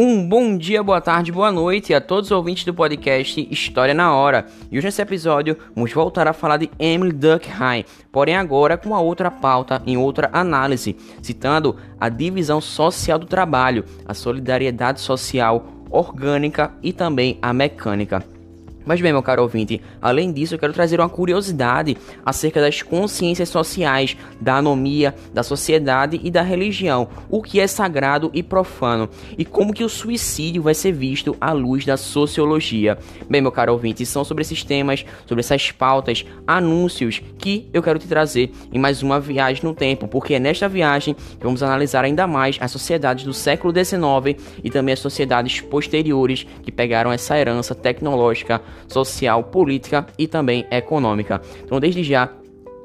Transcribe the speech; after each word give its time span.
Um 0.00 0.28
bom 0.28 0.56
dia, 0.56 0.80
boa 0.80 1.00
tarde, 1.00 1.32
boa 1.32 1.50
noite 1.50 1.92
a 1.92 2.00
todos 2.00 2.30
os 2.30 2.30
ouvintes 2.30 2.64
do 2.64 2.72
podcast 2.72 3.48
História 3.50 3.92
na 3.92 4.14
Hora. 4.14 4.46
E 4.70 4.78
hoje 4.78 4.86
nesse 4.86 5.02
episódio 5.02 5.56
vamos 5.74 5.92
voltar 5.92 6.28
a 6.28 6.32
falar 6.32 6.56
de 6.56 6.70
Emily 6.78 7.10
Durkheim, 7.10 7.84
porém 8.12 8.36
agora 8.36 8.78
com 8.78 8.90
uma 8.90 9.00
outra 9.00 9.28
pauta, 9.28 9.82
em 9.84 9.96
outra 9.96 10.30
análise, 10.32 10.94
citando 11.20 11.74
a 11.98 12.08
divisão 12.08 12.60
social 12.60 13.18
do 13.18 13.26
trabalho, 13.26 13.84
a 14.06 14.14
solidariedade 14.14 15.00
social 15.00 15.66
orgânica 15.90 16.70
e 16.80 16.92
também 16.92 17.36
a 17.42 17.52
mecânica. 17.52 18.37
Mas 18.88 19.02
bem, 19.02 19.12
meu 19.12 19.22
caro 19.22 19.42
ouvinte, 19.42 19.82
além 20.00 20.32
disso, 20.32 20.54
eu 20.54 20.58
quero 20.58 20.72
trazer 20.72 20.98
uma 20.98 21.10
curiosidade 21.10 21.94
acerca 22.24 22.58
das 22.58 22.80
consciências 22.80 23.50
sociais, 23.50 24.16
da 24.40 24.56
anomia, 24.56 25.14
da 25.34 25.42
sociedade 25.42 26.18
e 26.24 26.30
da 26.30 26.40
religião, 26.40 27.06
o 27.28 27.42
que 27.42 27.60
é 27.60 27.66
sagrado 27.66 28.30
e 28.32 28.42
profano, 28.42 29.06
e 29.36 29.44
como 29.44 29.74
que 29.74 29.84
o 29.84 29.90
suicídio 29.90 30.62
vai 30.62 30.72
ser 30.72 30.92
visto 30.92 31.36
à 31.38 31.52
luz 31.52 31.84
da 31.84 31.98
sociologia. 31.98 32.96
Bem, 33.28 33.42
meu 33.42 33.52
caro 33.52 33.74
ouvinte, 33.74 34.06
são 34.06 34.24
sobre 34.24 34.40
esses 34.40 34.64
temas, 34.64 35.04
sobre 35.26 35.40
essas 35.40 35.70
pautas, 35.70 36.24
anúncios 36.46 37.20
que 37.36 37.68
eu 37.74 37.82
quero 37.82 37.98
te 37.98 38.08
trazer 38.08 38.52
em 38.72 38.78
mais 38.78 39.02
uma 39.02 39.20
viagem 39.20 39.64
no 39.64 39.74
tempo, 39.74 40.08
porque 40.08 40.32
é 40.32 40.38
nesta 40.38 40.66
viagem 40.66 41.12
que 41.12 41.44
vamos 41.44 41.62
analisar 41.62 42.06
ainda 42.06 42.26
mais 42.26 42.56
as 42.58 42.70
sociedades 42.70 43.26
do 43.26 43.34
século 43.34 43.70
XIX 43.70 44.42
e 44.64 44.70
também 44.70 44.94
as 44.94 45.00
sociedades 45.00 45.60
posteriores 45.60 46.46
que 46.62 46.72
pegaram 46.72 47.12
essa 47.12 47.38
herança 47.38 47.74
tecnológica 47.74 48.62
social, 48.86 49.44
política 49.44 50.06
e 50.18 50.26
também 50.26 50.66
econômica. 50.70 51.40
Então, 51.64 51.80
desde 51.80 52.02
já, 52.02 52.30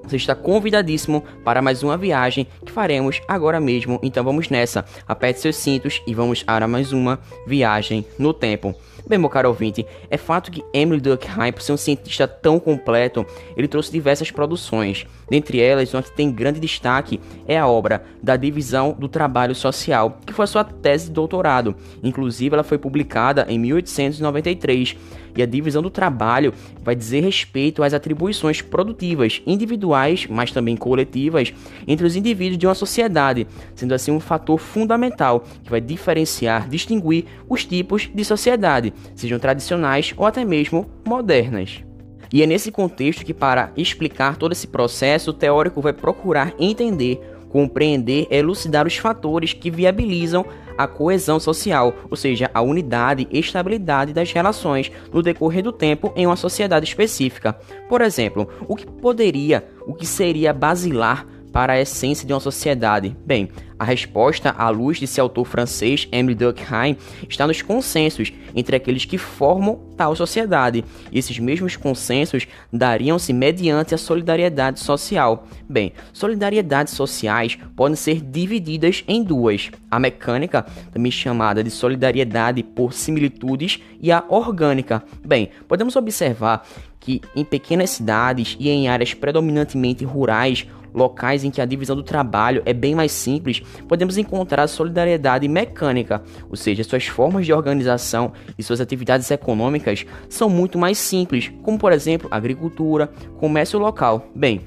você 0.06 0.18
está 0.18 0.36
convidadíssimo 0.36 1.24
para 1.44 1.62
mais 1.62 1.82
uma 1.82 1.98
viagem 1.98 2.46
que 2.66 2.72
faremos 2.72 3.22
agora 3.28 3.60
mesmo. 3.60 4.00
Então 4.04 4.24
vamos 4.24 4.50
nessa. 4.50 4.86
Aperte 5.08 5.40
seus 5.40 5.56
cintos 5.56 6.02
e 6.06 6.14
vamos 6.14 6.44
para 6.44 6.68
mais 6.68 6.92
uma 6.92 7.20
viagem 7.48 8.06
no 8.20 8.34
tempo. 8.34 8.76
Bem, 9.06 9.20
meu 9.20 9.30
caro 9.30 9.50
ouvinte, 9.50 9.86
é 10.10 10.18
fato 10.18 10.50
que 10.50 10.64
Emily 10.74 11.02
Durkheim, 11.02 11.52
por 11.52 11.62
ser 11.62 11.74
um 11.74 11.78
cientista 11.78 12.26
tão 12.26 12.58
completo, 12.58 13.26
ele 13.58 13.68
trouxe 13.68 13.92
diversas 13.92 14.32
produções. 14.32 15.06
Dentre 15.30 15.60
elas, 15.60 15.94
uma 15.94 16.02
que 16.02 16.12
tem 16.12 16.32
grande 16.32 16.58
destaque 16.58 17.20
é 17.46 17.58
a 17.58 17.68
obra 17.68 18.04
da 18.22 18.38
Divisão 18.38 18.94
do 18.98 19.10
Trabalho 19.10 19.54
Social, 19.54 20.20
que 20.26 20.32
foi 20.32 20.44
a 20.44 20.48
sua 20.48 20.64
tese 20.64 21.08
de 21.08 21.12
doutorado. 21.12 21.76
Inclusive, 22.02 22.56
ela 22.56 22.64
foi 22.64 22.78
publicada 22.78 23.46
em 23.50 23.60
1893 23.60 24.96
e 25.36 25.44
a 25.44 25.46
divisão 25.46 25.82
do 25.82 25.90
trabalho 25.90 26.54
vai 26.84 26.96
dizer 26.96 27.22
respeito 27.22 27.84
às 27.84 27.94
atribuições 27.94 28.62
produtivas 28.62 29.42
individuais, 29.46 30.28
mas 30.30 30.52
também 30.52 30.76
coletivas, 30.76 31.54
entre 31.88 32.06
os 32.06 32.16
indivíduos 32.16 32.58
de 32.58 32.68
uma 32.68 32.76
sociedade, 32.76 33.48
sendo 33.76 33.94
assim 33.94 34.12
um 34.12 34.20
fator 34.20 34.58
fundamental 34.58 35.44
que 35.64 35.70
vai 35.70 35.82
diferenciar, 35.82 36.68
distinguir 36.68 37.26
os 37.50 37.66
tipos 37.66 38.10
de 38.14 38.26
sociedade, 38.26 38.94
sejam 39.16 39.40
tradicionais 39.40 40.14
ou 40.18 40.26
até 40.26 40.46
mesmo 40.46 40.90
modernas. 41.06 41.84
E 42.32 42.42
é 42.42 42.48
nesse 42.48 42.72
contexto 42.72 43.24
que, 43.24 43.34
para 43.34 43.72
explicar 43.78 44.38
todo 44.38 44.54
esse 44.54 44.66
processo, 44.66 45.30
o 45.30 45.34
teórico 45.34 45.82
vai 45.82 45.94
procurar 45.94 46.52
entender, 46.58 47.22
compreender 47.48 48.26
elucidar 48.32 48.88
os 48.88 48.98
fatores 48.98 49.54
que 49.54 49.70
viabilizam 49.70 50.44
a 50.78 50.88
coesão 50.88 51.40
social, 51.40 51.94
ou 52.10 52.18
seja, 52.18 52.50
a 52.54 52.62
unidade 52.62 53.28
e 53.32 53.40
estabilidade 53.40 54.14
das 54.14 54.32
relações 54.32 54.92
no 55.12 55.22
decorrer 55.22 55.64
do 55.64 55.72
tempo 55.72 56.12
em 56.16 56.26
uma 56.26 56.36
sociedade 56.36 56.86
específica. 56.86 57.54
Por 57.88 58.02
exemplo, 58.02 58.48
o 58.68 58.76
que 58.76 58.86
poderia, 58.86 59.68
o 59.86 59.94
que 59.94 60.06
seria 60.06 60.54
basilar 60.54 61.28
para 61.54 61.74
a 61.74 61.80
essência 61.80 62.26
de 62.28 62.34
uma 62.34 62.40
sociedade? 62.40 63.16
Bem, 63.26 63.50
a 63.78 63.86
resposta, 63.86 64.50
à 64.58 64.70
luz 64.70 65.00
desse 65.00 65.22
autor 65.22 65.46
francês, 65.46 66.08
Emile 66.12 66.36
Durkheim, 66.36 66.98
está 67.30 67.46
nos 67.46 67.62
consensos 67.62 68.34
entre 68.56 68.76
aqueles 68.76 69.06
que 69.06 69.18
formam 69.18 69.80
tal 69.96 70.16
sociedade. 70.16 70.84
E 71.12 71.20
esses 71.20 71.38
mesmos 71.38 71.76
consensos 71.76 72.48
dariam-se 72.72 73.32
mediante 73.32 73.94
a 73.94 73.98
solidariedade 73.98 74.80
social. 74.80 75.48
Bem, 75.70 75.94
solidariedades 76.12 76.94
sociais 76.94 77.58
podem 77.76 77.96
ser 77.96 78.22
divididas 78.22 79.04
em 79.08 79.24
duas: 79.24 79.70
a 79.92 80.00
mecânica, 80.00 80.66
também 80.92 81.12
chamada 81.12 81.64
de 81.64 81.70
solidariedade 81.70 82.64
por 82.64 82.94
similitudes, 82.94 83.80
e 84.02 84.12
a 84.12 84.24
orgânica. 84.28 85.04
Bem, 85.26 85.50
podemos 85.68 85.96
observar 85.96 86.66
que 87.00 87.22
em 87.36 87.44
pequenas 87.44 87.90
cidades 87.90 88.56
e 88.58 88.70
em 88.70 88.88
áreas 88.88 89.14
predominantemente 89.14 90.06
rurais, 90.06 90.66
locais 90.94 91.44
em 91.44 91.52
que 91.52 91.62
a 91.62 91.66
divisão 91.66 91.96
do 91.96 92.04
trabalho 92.04 92.62
é 92.66 92.74
bem 92.74 92.96
mais 92.96 93.12
simples, 93.12 93.62
podemos 93.88 94.18
encontrar 94.18 94.68
solidariedade 94.68 95.48
mecânica, 95.48 96.22
ou 96.50 96.56
seja, 96.56 96.84
suas 96.84 97.06
formas 97.08 97.46
de 97.46 97.54
organização 97.54 98.34
e 98.58 98.64
suas 98.64 98.82
atividades 98.82 99.30
econômicas 99.32 100.06
são 100.30 100.50
muito 100.50 100.78
mais 100.78 100.98
simples, 100.98 101.52
como 101.62 101.78
por 101.78 101.92
exemplo 101.92 102.28
agricultura, 102.32 103.08
comércio 103.38 103.80
local. 103.80 104.28
Bem, 104.36 104.62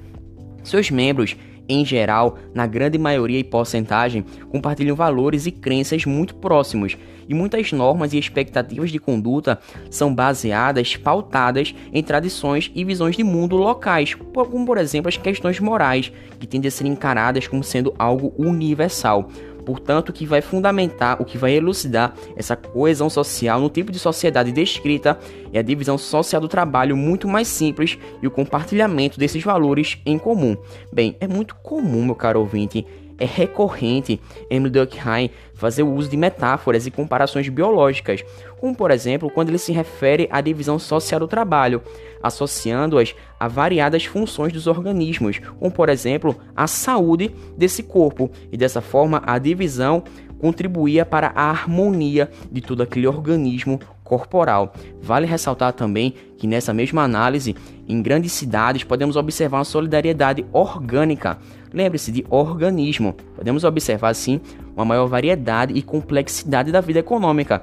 seus 0.62 0.90
membros 0.90 1.36
em 1.68 1.84
geral, 1.84 2.38
na 2.54 2.66
grande 2.66 2.98
maioria 2.98 3.38
e 3.38 3.44
porcentagem, 3.44 4.24
compartilham 4.48 4.96
valores 4.96 5.46
e 5.46 5.50
crenças 5.50 6.04
muito 6.04 6.34
próximos, 6.34 6.96
e 7.28 7.34
muitas 7.34 7.72
normas 7.72 8.12
e 8.12 8.18
expectativas 8.18 8.90
de 8.90 8.98
conduta 8.98 9.58
são 9.90 10.14
baseadas, 10.14 10.96
pautadas 10.96 11.74
em 11.92 12.02
tradições 12.02 12.70
e 12.74 12.84
visões 12.84 13.16
de 13.16 13.24
mundo 13.24 13.56
locais, 13.56 14.14
como 14.14 14.64
por 14.64 14.78
exemplo 14.78 15.08
as 15.08 15.16
questões 15.16 15.58
morais, 15.58 16.12
que 16.38 16.46
tendem 16.46 16.68
a 16.68 16.70
ser 16.70 16.86
encaradas 16.86 17.48
como 17.48 17.64
sendo 17.64 17.92
algo 17.98 18.32
universal 18.38 19.28
portanto, 19.66 20.12
que 20.12 20.24
vai 20.24 20.40
fundamentar, 20.40 21.20
o 21.20 21.24
que 21.24 21.36
vai 21.36 21.52
elucidar 21.52 22.14
essa 22.36 22.54
coesão 22.54 23.10
social 23.10 23.60
no 23.60 23.68
tipo 23.68 23.90
de 23.90 23.98
sociedade 23.98 24.52
descrita 24.52 25.18
é 25.52 25.58
a 25.58 25.62
divisão 25.62 25.98
social 25.98 26.40
do 26.40 26.48
trabalho 26.48 26.96
muito 26.96 27.26
mais 27.26 27.48
simples 27.48 27.98
e 28.22 28.26
o 28.26 28.30
compartilhamento 28.30 29.18
desses 29.18 29.42
valores 29.42 29.98
em 30.06 30.16
comum. 30.18 30.56
Bem, 30.92 31.16
é 31.18 31.26
muito 31.26 31.56
comum, 31.56 32.04
meu 32.04 32.14
caro 32.14 32.38
ouvinte, 32.38 32.86
é 33.18 33.24
recorrente 33.24 34.20
Emile 34.50 34.70
Durkheim 34.70 35.30
fazer 35.54 35.82
o 35.82 35.92
uso 35.92 36.08
de 36.08 36.16
metáforas 36.16 36.86
e 36.86 36.90
comparações 36.90 37.48
biológicas, 37.48 38.22
como 38.60 38.74
por 38.74 38.90
exemplo 38.90 39.30
quando 39.30 39.48
ele 39.48 39.58
se 39.58 39.72
refere 39.72 40.28
à 40.30 40.40
divisão 40.40 40.78
social 40.78 41.20
do 41.20 41.28
trabalho, 41.28 41.82
associando-as 42.22 43.14
a 43.38 43.48
variadas 43.48 44.04
funções 44.04 44.52
dos 44.52 44.66
organismos, 44.66 45.38
como 45.58 45.70
por 45.70 45.88
exemplo 45.88 46.36
a 46.54 46.66
saúde 46.66 47.34
desse 47.56 47.82
corpo, 47.82 48.30
e 48.50 48.56
dessa 48.56 48.80
forma 48.80 49.22
a 49.24 49.38
divisão 49.38 50.02
contribuía 50.38 51.04
para 51.04 51.32
a 51.34 51.50
harmonia 51.50 52.30
de 52.50 52.60
todo 52.60 52.82
aquele 52.82 53.06
organismo 53.06 53.80
corporal. 54.04 54.72
Vale 55.00 55.26
ressaltar 55.26 55.72
também 55.72 56.14
que 56.36 56.46
nessa 56.46 56.72
mesma 56.72 57.02
análise, 57.02 57.56
em 57.88 58.00
grandes 58.02 58.32
cidades 58.32 58.84
podemos 58.84 59.16
observar 59.16 59.58
uma 59.58 59.64
solidariedade 59.64 60.44
orgânica. 60.52 61.38
Lembre-se 61.72 62.12
de 62.12 62.24
organismo. 62.30 63.14
Podemos 63.34 63.64
observar 63.64 64.10
assim 64.10 64.40
uma 64.74 64.84
maior 64.84 65.06
variedade 65.06 65.72
e 65.74 65.82
complexidade 65.82 66.70
da 66.70 66.80
vida 66.80 67.00
econômica, 67.00 67.62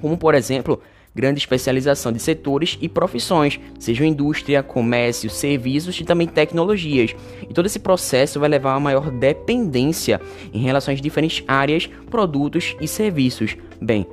como 0.00 0.16
por 0.16 0.34
exemplo, 0.34 0.80
grande 1.14 1.38
especialização 1.38 2.12
de 2.12 2.18
setores 2.18 2.76
e 2.80 2.88
profissões, 2.88 3.60
sejam 3.78 4.06
indústria, 4.06 4.62
comércio, 4.62 5.30
serviços 5.30 5.98
e 6.00 6.04
também 6.04 6.26
tecnologias. 6.26 7.14
E 7.48 7.54
todo 7.54 7.66
esse 7.66 7.78
processo 7.78 8.40
vai 8.40 8.48
levar 8.48 8.74
a 8.74 8.80
maior 8.80 9.10
dependência 9.10 10.20
em 10.52 10.58
relação 10.58 10.92
às 10.92 11.00
diferentes 11.00 11.44
áreas, 11.46 11.88
produtos 12.10 12.76
e 12.80 12.88
serviços. 12.88 13.56
Bem, 13.80 14.06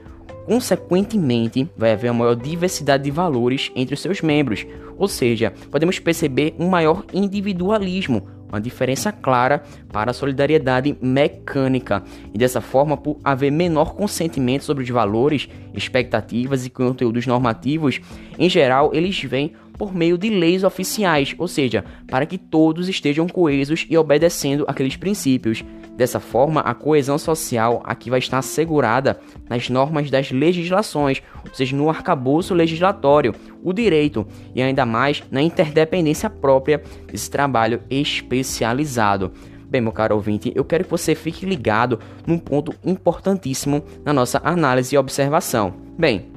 Consequentemente, 0.46 1.70
vai 1.78 1.92
haver 1.92 2.12
maior 2.12 2.36
diversidade 2.36 3.04
de 3.04 3.12
valores 3.12 3.72
entre 3.76 3.94
os 3.94 4.02
seus 4.02 4.22
membros, 4.22 4.66
ou 4.98 5.08
seja, 5.08 5.54
podemos 5.70 6.00
perceber 6.00 6.56
um 6.60 6.68
maior 6.68 7.06
individualismo, 7.14 8.28
uma 8.52 8.60
diferença 8.60 9.12
clara 9.12 9.64
para 9.92 10.12
a 10.12 10.14
solidariedade 10.14 10.96
mecânica, 11.02 12.04
e 12.34 12.38
dessa 12.38 12.60
forma, 12.62 12.98
por 12.98 13.18
haver 13.24 13.52
menor 13.52 13.96
consentimento 13.96 14.64
sobre 14.64 14.84
os 14.84 14.90
valores, 14.90 15.48
expectativas 15.74 16.66
e 16.66 16.70
conteúdos 16.70 17.26
normativos, 17.26 18.02
em 18.38 18.50
geral, 18.50 18.92
eles 18.94 19.22
vêm 19.24 19.54
por 19.82 19.96
meio 19.96 20.16
de 20.16 20.30
leis 20.30 20.64
oficiais, 20.64 21.34
ou 21.40 21.48
seja, 21.48 21.84
para 22.06 22.28
que 22.28 22.38
todos 22.38 22.88
estejam 22.88 23.28
coesos 23.28 23.88
e 23.90 23.98
obedecendo 23.98 24.64
aqueles 24.68 24.96
princípios. 24.96 25.66
Dessa 25.98 26.20
forma, 26.20 26.62
a 26.62 26.76
coesão 26.76 27.18
social 27.18 27.82
aqui 27.84 28.08
vai 28.08 28.20
estar 28.20 28.38
assegurada 28.38 29.20
nas 29.50 29.72
normas 29.72 30.12
das 30.12 30.30
legislações, 30.30 31.24
ou 31.44 31.52
seja, 31.52 31.76
no 31.76 31.90
arcabouço 31.90 32.54
legislatório, 32.54 33.34
o 33.64 33.74
direito 33.74 34.24
e 34.54 34.62
ainda 34.62 34.86
mais 34.86 35.24
na 35.32 35.42
interdependência 35.42 36.30
própria 36.30 36.84
desse 37.12 37.32
trabalho 37.32 37.82
especializado. 37.90 39.32
Bem, 39.68 39.82
meu 39.82 39.92
caro 39.92 40.14
ouvinte, 40.14 40.52
eu 40.54 40.64
quero 40.64 40.84
que 40.84 40.92
você 40.92 41.16
fique 41.16 41.44
ligado 41.44 42.00
num 42.28 42.38
ponto 42.38 42.72
importantíssimo 42.86 43.84
na 44.06 44.14
nossa 44.14 44.40
análise 44.44 44.94
e 44.94 44.98
observação. 45.00 45.74
Bem, 45.98 46.30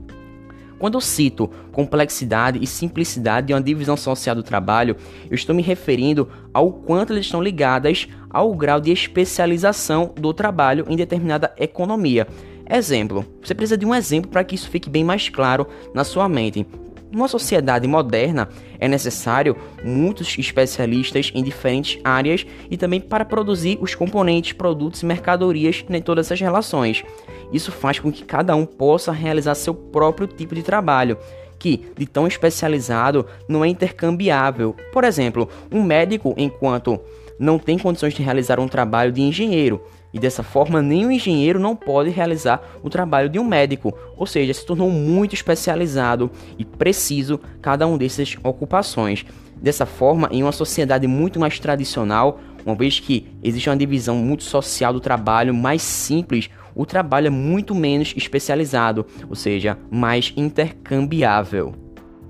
quando 0.85 0.97
eu 0.97 1.01
cito 1.01 1.49
complexidade 1.73 2.59
e 2.63 2.67
simplicidade 2.67 3.47
de 3.47 3.55
uma 3.55 3.63
divisão 3.63 3.97
social 3.97 4.37
do 4.37 4.43
trabalho, 4.43 4.95
eu 5.31 5.35
estou 5.35 5.55
me 5.55 5.63
referindo 5.63 6.29
ao 6.53 6.71
quanto 6.71 7.15
elas 7.15 7.25
estão 7.25 7.43
ligadas 7.43 8.07
ao 8.29 8.53
grau 8.53 8.79
de 8.79 8.93
especialização 8.93 10.13
do 10.15 10.35
trabalho 10.35 10.85
em 10.87 10.95
determinada 10.95 11.55
economia. 11.57 12.29
Exemplo. 12.69 13.25
Você 13.43 13.55
precisa 13.55 13.79
de 13.79 13.87
um 13.87 13.95
exemplo 13.95 14.31
para 14.31 14.45
que 14.45 14.55
isso 14.55 14.69
fique 14.69 14.91
bem 14.91 15.03
mais 15.03 15.31
claro 15.31 15.67
na 15.95 16.05
sua 16.05 16.29
mente. 16.29 16.67
Numa 17.11 17.29
sociedade 17.29 17.89
moderna, 17.89 18.51
é 18.79 18.87
necessário 18.87 19.57
muitos 19.83 20.37
especialistas 20.37 21.33
em 21.35 21.43
diferentes 21.43 21.99
áreas 22.05 22.45
e 22.71 22.77
também 22.77 23.01
para 23.01 23.25
produzir 23.25 23.79
os 23.81 23.95
componentes, 23.95 24.53
produtos 24.53 25.03
e 25.03 25.07
mercadorias 25.07 25.83
em 25.89 26.03
todas 26.03 26.27
essas 26.27 26.41
relações. 26.41 27.03
Isso 27.52 27.70
faz 27.73 27.99
com 27.99 28.11
que 28.11 28.25
cada 28.25 28.55
um 28.55 28.67
possa 28.67 29.12
realizar 29.12 29.55
seu 29.55 29.75
próprio 29.75 30.26
tipo 30.26 30.55
de 30.55 30.62
trabalho, 30.62 31.19
que, 31.58 31.87
de 31.96 32.06
tão 32.06 32.26
especializado, 32.26 33.26
não 33.49 33.64
é 33.64 33.69
intercambiável. 33.69 34.75
Por 34.93 35.05
exemplo, 35.05 35.49
um 35.73 35.82
médico, 35.82 36.35
enquanto 36.37 37.00
não 37.38 37.58
tem 37.58 37.79
condições 37.79 38.14
de 38.14 38.23
realizar 38.23 38.61
um 38.61 38.69
trabalho 38.69 39.12
de 39.12 39.23
engenheiro, 39.23 39.81
e 40.14 40.19
dessa 40.20 40.44
forma, 40.44 40.81
nenhum 40.81 41.11
engenheiro 41.11 41.58
não 41.58 41.75
pode 41.75 42.08
realizar 42.08 42.62
o 42.85 42.88
trabalho 42.88 43.29
de 43.29 43.41
um 43.41 43.44
médico, 43.44 43.93
ou 44.17 44.26
seja, 44.26 44.55
se 44.55 44.64
tornou 44.64 44.88
muito 44.88 45.35
especializado 45.35 46.31
e 46.56 46.64
preciso 46.64 47.41
cada 47.61 47.85
um 47.85 47.99
dessas 47.99 48.37
ocupações. 48.44 49.26
Dessa 49.56 49.85
forma, 49.85 50.29
em 50.31 50.43
uma 50.43 50.52
sociedade 50.52 51.08
muito 51.08 51.41
mais 51.41 51.58
tradicional, 51.58 52.38
uma 52.65 52.75
vez 52.75 53.01
que 53.01 53.27
existe 53.43 53.69
uma 53.69 53.77
divisão 53.77 54.17
muito 54.17 54.45
social 54.45 54.93
do 54.93 55.01
trabalho 55.01 55.55
mais 55.55 55.83
simples, 55.83 56.51
o 56.75 56.85
trabalho 56.85 57.29
é 57.29 57.31
muito 57.31 57.75
menos 57.75 58.15
especializado, 58.17 59.07
ou 59.29 59.37
seja, 59.37 59.79
mais 59.91 60.33
intercambiável. 60.37 61.75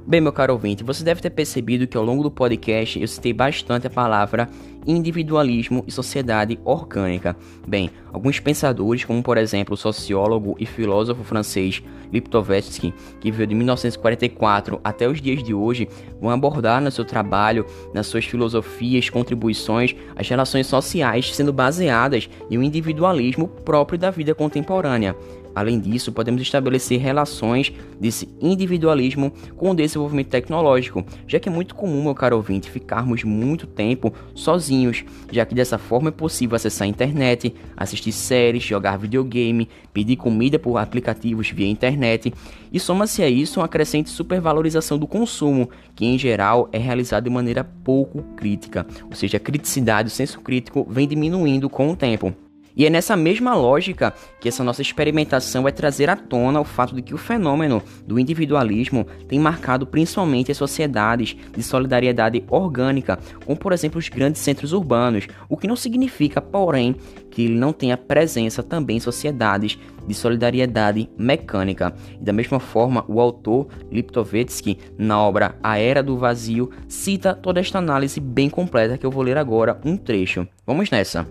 Bem, 0.07 0.21
meu 0.21 0.33
caro 0.33 0.53
ouvinte, 0.53 0.85
você 0.85 1.03
deve 1.03 1.23
ter 1.23 1.31
percebido 1.31 1.87
que 1.87 1.97
ao 1.97 2.05
longo 2.05 2.23
do 2.23 2.31
podcast 2.31 3.01
eu 3.01 3.09
citei 3.09 3.33
bastante 3.33 3.87
a 3.87 3.91
palavra 3.91 4.51
individualismo 4.87 5.85
e 5.87 5.93
sociedade 5.93 6.59
orgânica. 6.65 7.37
Bem, 7.67 7.91
alguns 8.13 8.41
pensadores, 8.41 9.05
como 9.05 9.23
por 9.23 9.37
exemplo 9.37 9.75
o 9.75 9.77
sociólogo 9.77 10.57
e 10.59 10.67
filósofo 10.67 11.25
francês 11.25 11.83
Liptovetsky, 12.13 12.95
que 13.21 13.31
viveu 13.31 13.47
de 13.47 13.55
1944 13.55 14.81
até 14.85 15.09
os 15.09 15.21
dias 15.21 15.43
de 15.43 15.53
hoje, 15.53 15.89
vão 16.21 16.31
abordar 16.31 16.81
no 16.81 16.91
seu 16.91 17.05
trabalho, 17.05 17.67
nas 17.93 18.07
suas 18.07 18.25
filosofias, 18.25 19.11
contribuições, 19.11 19.95
as 20.15 20.29
relações 20.29 20.67
sociais 20.67 21.35
sendo 21.35 21.53
baseadas 21.53 22.29
em 22.51 22.59
um 22.59 22.63
individualismo 22.63 23.49
próprio 23.49 23.99
da 23.99 24.11
vida 24.11 24.35
contemporânea. 24.35 25.17
Além 25.55 25.79
disso, 25.79 26.13
podemos 26.13 26.43
estabelecer 26.43 27.01
relações 27.01 27.73
desse 28.01 28.29
individualismo 28.41 29.33
com 29.57 29.71
o 29.71 29.75
desenvolvimento 29.75 30.29
tecnológico, 30.29 31.05
já 31.27 31.39
que 31.39 31.49
é 31.49 31.53
muito 31.53 31.75
comum, 31.75 32.03
meu 32.03 32.15
caro 32.15 32.37
ouvinte, 32.37 32.71
ficarmos 32.71 33.23
muito 33.23 33.67
tempo 33.67 34.13
sozinhos, 34.35 35.05
já 35.31 35.47
que 35.47 35.55
dessa 35.55 35.79
forma 35.79 36.09
é 36.09 36.13
possível 36.13 36.57
acessar 36.57 36.87
a 36.87 36.89
internet, 36.89 37.55
assistir 37.77 38.13
séries, 38.13 38.63
jogar 38.63 38.99
videogame, 38.99 39.69
pedir 39.93 40.17
comida 40.17 40.59
por 40.59 40.77
aplicativos 40.77 41.51
via 41.51 41.69
internet, 41.69 42.33
e 42.73 42.81
soma-se 42.81 43.23
a 43.23 43.29
isso 43.29 43.61
uma 43.61 43.69
crescente 43.69 44.11
supervalorização 44.11 44.99
do 44.99 45.07
consumo, 45.07 45.71
que 45.95 46.05
em 46.05 46.19
geral 46.19 46.69
é 46.73 46.79
realizado 46.79 47.25
de 47.25 47.31
maneira 47.31 47.63
pouco 47.63 48.23
crítica, 48.37 48.87
ou 49.09 49.15
seja, 49.15 49.37
a 49.37 49.41
criticidade, 49.41 50.09
o 50.09 50.11
senso 50.11 50.41
crítico 50.41 50.87
vem 50.91 51.07
diminuindo 51.07 51.71
com 51.71 51.91
o 51.91 51.97
tempo. 51.97 52.44
E 52.77 52.85
é 52.85 52.91
nessa 52.91 53.17
mesma 53.17 53.55
lógica 53.55 54.13
que 54.41 54.49
essa 54.49 54.65
nossa 54.65 54.83
experimentação 54.83 55.63
vai 55.63 55.73
trazer 55.73 56.11
à 56.11 56.17
tona 56.17 56.61
o 56.61 56.65
fato 56.65 56.95
de 56.95 57.03
que 57.03 57.15
o 57.15 57.19
fenômeno 57.19 57.83
do 58.07 58.19
individualismo 58.19 59.07
tem 59.29 59.39
marcado 59.39 59.87
principalmente 59.87 60.51
as 60.51 60.59
sociedades 60.59 61.37
de 61.57 61.63
solidariedade 61.63 62.45
orgânica, 62.49 63.19
como 63.45 63.57
por 63.57 63.73
exemplo 63.73 63.99
os 63.99 64.09
grandes 64.09 64.43
centros 64.43 64.73
urbanos, 64.73 65.29
o 65.49 65.57
que 65.57 65.69
não 65.69 65.77
significa, 65.77 66.41
porém, 66.41 66.97
que 67.31 67.43
ele 67.43 67.55
não 67.55 67.73
tenha 67.73 67.97
presença 67.97 68.63
também 68.63 68.97
em 68.97 69.01
sociedades 69.01 69.79
de 70.07 70.15
solidariedade 70.15 71.09
mecânica. 71.17 71.95
E 72.21 72.25
da 72.25 72.33
mesma 72.33 72.61
forma, 72.61 73.05
o 73.09 73.21
autor 73.21 73.69
Liptovetsky, 73.91 74.79
na 74.99 75.21
obra 75.21 75.57
A 75.63 75.79
Era 75.79 76.03
do 76.03 76.19
Vazio, 76.19 76.71
cita 76.89 77.35
toda 77.35 77.61
esta 77.61 77.79
análise 77.79 78.21
bem 78.21 78.51
completa 78.51 78.99
que 78.99 79.07
eu 79.07 79.11
vou 79.11 79.23
ler 79.23 79.39
agora 79.39 79.81
um 79.85 79.97
trecho. 79.97 80.47
Vamos 80.67 80.91
nessa. 80.91 81.27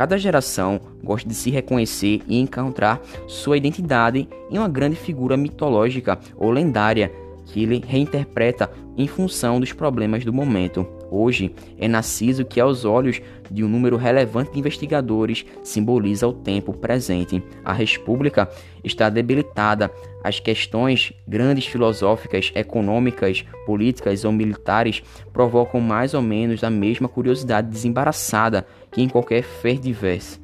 Cada 0.00 0.16
geração 0.16 0.80
gosta 1.04 1.28
de 1.28 1.34
se 1.34 1.50
reconhecer 1.50 2.22
e 2.26 2.40
encontrar 2.40 3.02
sua 3.26 3.58
identidade 3.58 4.26
em 4.50 4.56
uma 4.56 4.66
grande 4.66 4.96
figura 4.96 5.36
mitológica 5.36 6.18
ou 6.38 6.50
lendária 6.50 7.12
que 7.44 7.62
ele 7.62 7.84
reinterpreta 7.86 8.70
em 8.96 9.06
função 9.06 9.60
dos 9.60 9.74
problemas 9.74 10.24
do 10.24 10.32
momento. 10.32 10.86
Hoje, 11.10 11.54
é 11.78 11.86
Narciso 11.86 12.46
que, 12.46 12.60
aos 12.60 12.86
olhos 12.86 13.20
de 13.50 13.62
um 13.62 13.68
número 13.68 13.96
relevante 13.96 14.52
de 14.52 14.58
investigadores, 14.58 15.44
simboliza 15.62 16.26
o 16.26 16.32
tempo 16.32 16.72
presente. 16.72 17.42
A 17.62 17.72
República 17.72 18.48
está 18.82 19.10
debilitada. 19.10 19.90
As 20.22 20.38
questões 20.38 21.12
grandes 21.26 21.66
filosóficas, 21.66 22.52
econômicas, 22.54 23.44
políticas 23.66 24.24
ou 24.24 24.32
militares 24.32 25.02
provocam 25.32 25.80
mais 25.80 26.14
ou 26.14 26.22
menos 26.22 26.62
a 26.62 26.70
mesma 26.70 27.08
curiosidade 27.08 27.68
desembaraçada 27.68 28.66
que 28.90 29.02
em 29.02 29.08
qualquer 29.08 29.42
fer 29.42 29.78
diverse. 29.78 30.40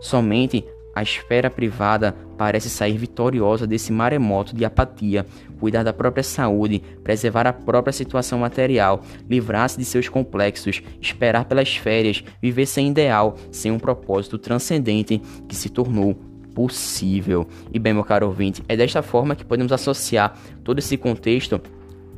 Somente 0.00 0.64
a 0.94 1.02
esfera 1.02 1.48
privada 1.48 2.14
parece 2.36 2.68
sair 2.68 2.98
vitoriosa 2.98 3.66
desse 3.66 3.92
maremoto 3.92 4.54
de 4.54 4.64
apatia, 4.64 5.24
cuidar 5.58 5.82
da 5.82 5.92
própria 5.92 6.22
saúde, 6.22 6.82
preservar 7.02 7.46
a 7.46 7.52
própria 7.52 7.92
situação 7.92 8.40
material, 8.40 9.02
livrar-se 9.28 9.78
de 9.78 9.84
seus 9.84 10.08
complexos, 10.08 10.82
esperar 11.00 11.46
pelas 11.46 11.76
férias, 11.76 12.22
viver 12.42 12.66
sem 12.66 12.88
ideal, 12.88 13.36
sem 13.50 13.70
um 13.70 13.78
propósito 13.78 14.36
transcendente 14.38 15.22
que 15.48 15.56
se 15.56 15.68
tornou 15.68 16.14
possível. 16.54 17.46
E 17.72 17.78
bem, 17.78 17.94
meu 17.94 18.04
caro 18.04 18.26
ouvinte, 18.26 18.62
é 18.68 18.76
desta 18.76 19.02
forma 19.02 19.34
que 19.34 19.44
podemos 19.44 19.72
associar 19.72 20.36
todo 20.62 20.78
esse 20.78 20.96
contexto 20.96 21.60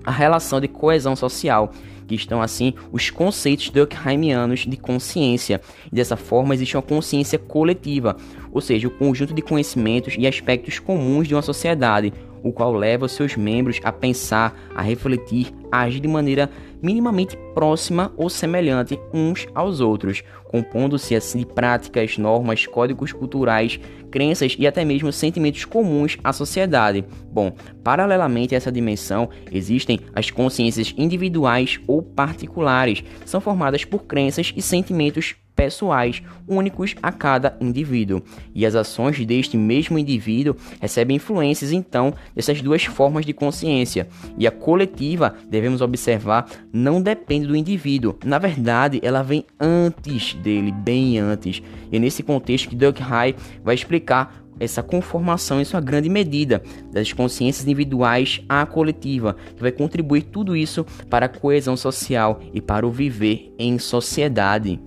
à 0.04 0.10
relação 0.10 0.60
de 0.60 0.68
coesão 0.68 1.16
social 1.16 1.72
que 2.06 2.14
estão 2.14 2.42
assim 2.42 2.74
os 2.92 3.10
conceitos 3.10 3.70
durkheimianos 3.70 4.60
de 4.60 4.76
consciência. 4.76 5.60
E 5.90 5.94
dessa 5.94 6.16
forma 6.16 6.54
existe 6.54 6.76
uma 6.76 6.82
consciência 6.82 7.38
coletiva, 7.38 8.16
ou 8.52 8.60
seja, 8.60 8.86
o 8.88 8.90
conjunto 8.90 9.34
de 9.34 9.42
conhecimentos 9.42 10.14
e 10.18 10.26
aspectos 10.26 10.78
comuns 10.78 11.26
de 11.26 11.34
uma 11.34 11.42
sociedade, 11.42 12.12
o 12.44 12.52
qual 12.52 12.72
leva 12.72 13.08
seus 13.08 13.36
membros 13.36 13.80
a 13.82 13.90
pensar, 13.90 14.54
a 14.74 14.82
refletir, 14.82 15.52
a 15.72 15.80
agir 15.80 15.98
de 15.98 16.06
maneira 16.06 16.48
minimamente 16.80 17.36
próxima 17.54 18.12
ou 18.16 18.28
semelhante 18.28 19.00
uns 19.12 19.46
aos 19.54 19.80
outros, 19.80 20.22
compondo-se 20.44 21.16
assim 21.16 21.38
de 21.38 21.46
práticas, 21.46 22.18
normas, 22.18 22.66
códigos 22.66 23.10
culturais, 23.10 23.80
crenças 24.10 24.54
e 24.58 24.66
até 24.66 24.84
mesmo 24.84 25.10
sentimentos 25.10 25.64
comuns 25.64 26.18
à 26.22 26.32
sociedade. 26.32 27.04
Bom, 27.32 27.52
paralelamente 27.82 28.54
a 28.54 28.58
essa 28.58 28.70
dimensão, 28.70 29.30
existem 29.50 29.98
as 30.14 30.30
consciências 30.30 30.94
individuais 30.96 31.80
ou 31.86 32.02
particulares, 32.02 33.02
são 33.24 33.40
formadas 33.40 33.84
por 33.84 34.04
crenças 34.04 34.52
e 34.54 34.60
sentimentos 34.60 35.34
pessoais 35.54 36.22
únicos 36.46 36.94
a 37.02 37.12
cada 37.12 37.56
indivíduo, 37.60 38.22
e 38.54 38.66
as 38.66 38.74
ações 38.74 39.24
deste 39.24 39.56
mesmo 39.56 39.98
indivíduo 39.98 40.56
recebem 40.80 41.16
influências 41.16 41.72
então 41.72 42.14
dessas 42.34 42.60
duas 42.60 42.84
formas 42.84 43.24
de 43.24 43.32
consciência. 43.32 44.08
E 44.38 44.46
a 44.46 44.50
coletiva, 44.50 45.34
devemos 45.48 45.80
observar, 45.80 46.46
não 46.72 47.00
depende 47.00 47.46
do 47.46 47.56
indivíduo. 47.56 48.16
Na 48.24 48.38
verdade, 48.38 49.00
ela 49.02 49.22
vem 49.22 49.44
antes 49.58 50.34
dele, 50.34 50.72
bem 50.72 51.18
antes. 51.18 51.62
E 51.90 51.96
é 51.96 51.98
nesse 51.98 52.22
contexto 52.22 52.68
que 52.68 52.76
Durkheim 52.76 53.34
vai 53.62 53.74
explicar 53.74 54.44
essa 54.58 54.82
conformação 54.82 55.60
em 55.60 55.64
sua 55.64 55.80
grande 55.80 56.08
medida 56.08 56.62
das 56.92 57.12
consciências 57.12 57.64
individuais 57.64 58.40
à 58.48 58.64
coletiva, 58.64 59.36
que 59.54 59.60
vai 59.60 59.72
contribuir 59.72 60.22
tudo 60.22 60.56
isso 60.56 60.84
para 61.10 61.26
a 61.26 61.28
coesão 61.28 61.76
social 61.76 62.40
e 62.52 62.60
para 62.60 62.86
o 62.86 62.90
viver 62.92 63.52
em 63.58 63.78
sociedade. 63.78 64.80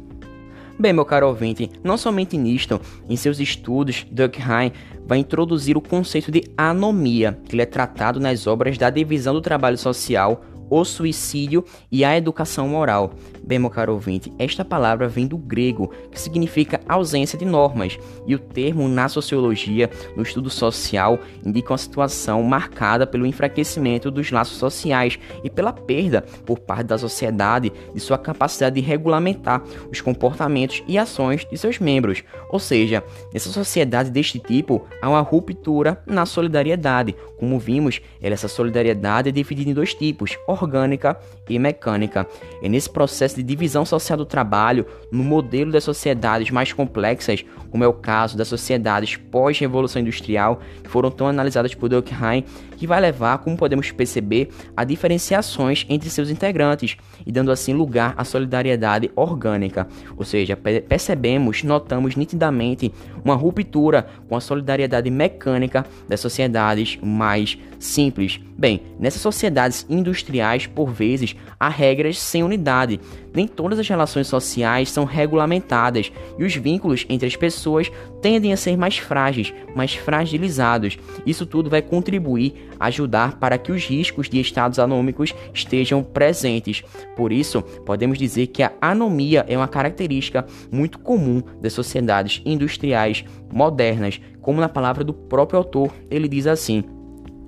Bem, 0.79 0.93
meu 0.93 1.03
caro 1.03 1.27
ouvinte, 1.27 1.71
não 1.83 1.97
somente 1.97 2.37
nisto, 2.37 2.79
em 3.09 3.15
seus 3.15 3.39
estudos, 3.39 4.05
Durkheim 4.11 4.71
vai 5.07 5.17
introduzir 5.17 5.75
o 5.75 5.81
conceito 5.81 6.31
de 6.31 6.43
anomia, 6.55 7.39
que 7.45 7.55
ele 7.55 7.63
é 7.63 7.65
tratado 7.65 8.19
nas 8.19 8.45
obras 8.45 8.77
da 8.77 8.91
divisão 8.91 9.33
do 9.33 9.41
trabalho 9.41 9.77
social, 9.77 10.43
o 10.69 10.83
suicídio 10.83 11.63
e 11.91 12.03
a 12.03 12.17
educação 12.17 12.67
moral. 12.67 13.13
Bem, 13.43 13.59
meu 13.59 13.69
caro 13.69 13.93
ouvinte, 13.93 14.31
esta 14.37 14.65
palavra 14.65 15.07
vem 15.07 15.25
do 15.25 15.37
grego, 15.37 15.91
que 16.11 16.19
significa 16.19 16.81
ausência 16.87 17.37
de 17.37 17.45
normas, 17.45 17.97
e 18.25 18.35
o 18.35 18.39
termo 18.39 18.87
na 18.87 19.07
sociologia, 19.07 19.89
no 20.15 20.23
estudo 20.23 20.49
social, 20.49 21.19
indica 21.45 21.71
uma 21.71 21.77
situação 21.77 22.43
marcada 22.43 23.07
pelo 23.07 23.25
enfraquecimento 23.25 24.11
dos 24.11 24.31
laços 24.31 24.57
sociais 24.57 25.17
e 25.43 25.49
pela 25.49 25.71
perda 25.71 26.23
por 26.45 26.59
parte 26.59 26.87
da 26.87 26.97
sociedade 26.97 27.71
de 27.93 27.99
sua 27.99 28.17
capacidade 28.17 28.75
de 28.75 28.85
regulamentar 28.85 29.63
os 29.91 30.01
comportamentos 30.01 30.83
e 30.87 30.97
ações 30.97 31.45
de 31.49 31.57
seus 31.57 31.79
membros. 31.79 32.23
Ou 32.49 32.59
seja, 32.59 33.03
nessa 33.33 33.49
sociedade 33.49 34.11
deste 34.11 34.39
tipo, 34.39 34.85
há 35.01 35.09
uma 35.09 35.21
ruptura 35.21 36.01
na 36.05 36.25
solidariedade. 36.25 37.15
Como 37.39 37.59
vimos, 37.59 38.01
essa 38.21 38.47
solidariedade 38.47 39.29
é 39.29 39.31
dividida 39.31 39.69
em 39.69 39.73
dois 39.73 39.93
tipos, 39.93 40.37
orgânica 40.61 41.17
e 41.49 41.59
mecânica. 41.59 42.27
E 42.61 42.69
nesse 42.69 42.89
processo 42.89 43.35
de 43.35 43.43
divisão 43.43 43.85
social 43.85 44.17
do 44.17 44.25
trabalho, 44.25 44.85
no 45.11 45.23
modelo 45.23 45.71
das 45.71 45.83
sociedades 45.83 46.49
mais 46.49 46.73
complexas, 46.73 47.43
como 47.69 47.83
é 47.83 47.87
o 47.87 47.93
caso 47.93 48.37
das 48.37 48.47
sociedades 48.47 49.15
pós-revolução 49.15 50.01
industrial, 50.01 50.59
que 50.83 50.89
foram 50.89 51.11
tão 51.11 51.27
analisadas 51.27 51.73
por 51.75 51.89
Durkheim, 51.89 52.43
que 52.77 52.87
vai 52.87 53.01
levar, 53.01 53.39
como 53.39 53.57
podemos 53.57 53.91
perceber, 53.91 54.49
a 54.75 54.83
diferenciações 54.83 55.85
entre 55.89 56.09
seus 56.09 56.29
integrantes 56.29 56.95
e 57.25 57.31
dando 57.31 57.51
assim 57.51 57.73
lugar 57.73 58.13
à 58.17 58.23
solidariedade 58.23 59.11
orgânica. 59.15 59.87
Ou 60.15 60.23
seja, 60.23 60.55
percebemos, 60.55 61.63
notamos 61.63 62.15
nitidamente 62.15 62.91
uma 63.23 63.35
ruptura 63.35 64.07
com 64.29 64.35
a 64.35 64.41
solidariedade 64.41 65.09
mecânica 65.09 65.85
das 66.07 66.19
sociedades 66.19 66.97
mais 67.01 67.57
simples. 67.79 68.39
Bem, 68.57 68.81
nessas 68.99 69.21
sociedades 69.21 69.85
industriais, 69.89 70.65
por 70.65 70.89
vezes, 70.89 71.35
há 71.59 71.69
regras 71.69 72.19
sem 72.19 72.43
unidade. 72.43 72.99
Nem 73.33 73.47
todas 73.47 73.79
as 73.79 73.87
relações 73.87 74.27
sociais 74.27 74.89
são 74.89 75.05
regulamentadas 75.05 76.11
e 76.37 76.43
os 76.43 76.55
vínculos 76.55 77.05
entre 77.09 77.27
as 77.27 77.35
pessoas 77.35 77.91
tendem 78.21 78.51
a 78.51 78.57
ser 78.57 78.77
mais 78.77 78.97
frágeis, 78.97 79.53
mais 79.75 79.93
fragilizados. 79.93 80.97
Isso 81.25 81.45
tudo 81.45 81.69
vai 81.69 81.81
contribuir, 81.81 82.69
ajudar 82.79 83.37
para 83.37 83.57
que 83.57 83.71
os 83.71 83.85
riscos 83.85 84.29
de 84.29 84.39
estados 84.39 84.79
anômicos 84.79 85.33
estejam 85.53 86.03
presentes. 86.03 86.83
Por 87.15 87.31
isso, 87.31 87.61
podemos 87.61 88.17
dizer 88.17 88.47
que 88.47 88.63
a 88.63 88.71
anomia 88.81 89.45
é 89.47 89.57
uma 89.57 89.67
característica 89.67 90.45
muito 90.71 90.99
comum 90.99 91.41
das 91.61 91.73
sociedades 91.73 92.41
industriais 92.45 93.23
modernas, 93.51 94.19
como 94.41 94.61
na 94.61 94.69
palavra 94.69 95.03
do 95.03 95.13
próprio 95.13 95.57
autor, 95.57 95.93
ele 96.09 96.27
diz 96.27 96.47
assim: 96.47 96.83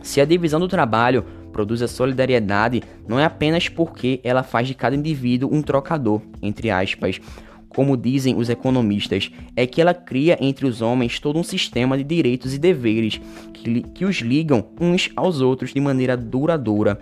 se 0.01 0.19
a 0.19 0.25
divisão 0.25 0.59
do 0.59 0.67
trabalho 0.67 1.23
produz 1.59 1.81
a 1.81 1.89
solidariedade, 1.89 2.81
não 3.05 3.19
é 3.19 3.25
apenas 3.25 3.67
porque 3.67 4.21
ela 4.23 4.43
faz 4.43 4.65
de 4.65 4.73
cada 4.73 4.95
indivíduo 4.95 5.53
um 5.53 5.61
trocador, 5.61 6.21
entre 6.41 6.69
aspas. 6.69 7.19
Como 7.67 7.97
dizem 7.97 8.37
os 8.37 8.49
economistas, 8.49 9.29
é 9.57 9.67
que 9.67 9.81
ela 9.81 9.93
cria 9.93 10.37
entre 10.39 10.65
os 10.65 10.81
homens 10.81 11.19
todo 11.19 11.37
um 11.37 11.43
sistema 11.43 11.97
de 11.97 12.03
direitos 12.05 12.53
e 12.53 12.57
deveres 12.57 13.19
que, 13.53 13.81
que 13.81 14.05
os 14.05 14.19
ligam 14.19 14.69
uns 14.79 15.09
aos 15.17 15.41
outros 15.41 15.73
de 15.73 15.81
maneira 15.81 16.15
duradoura. 16.15 16.97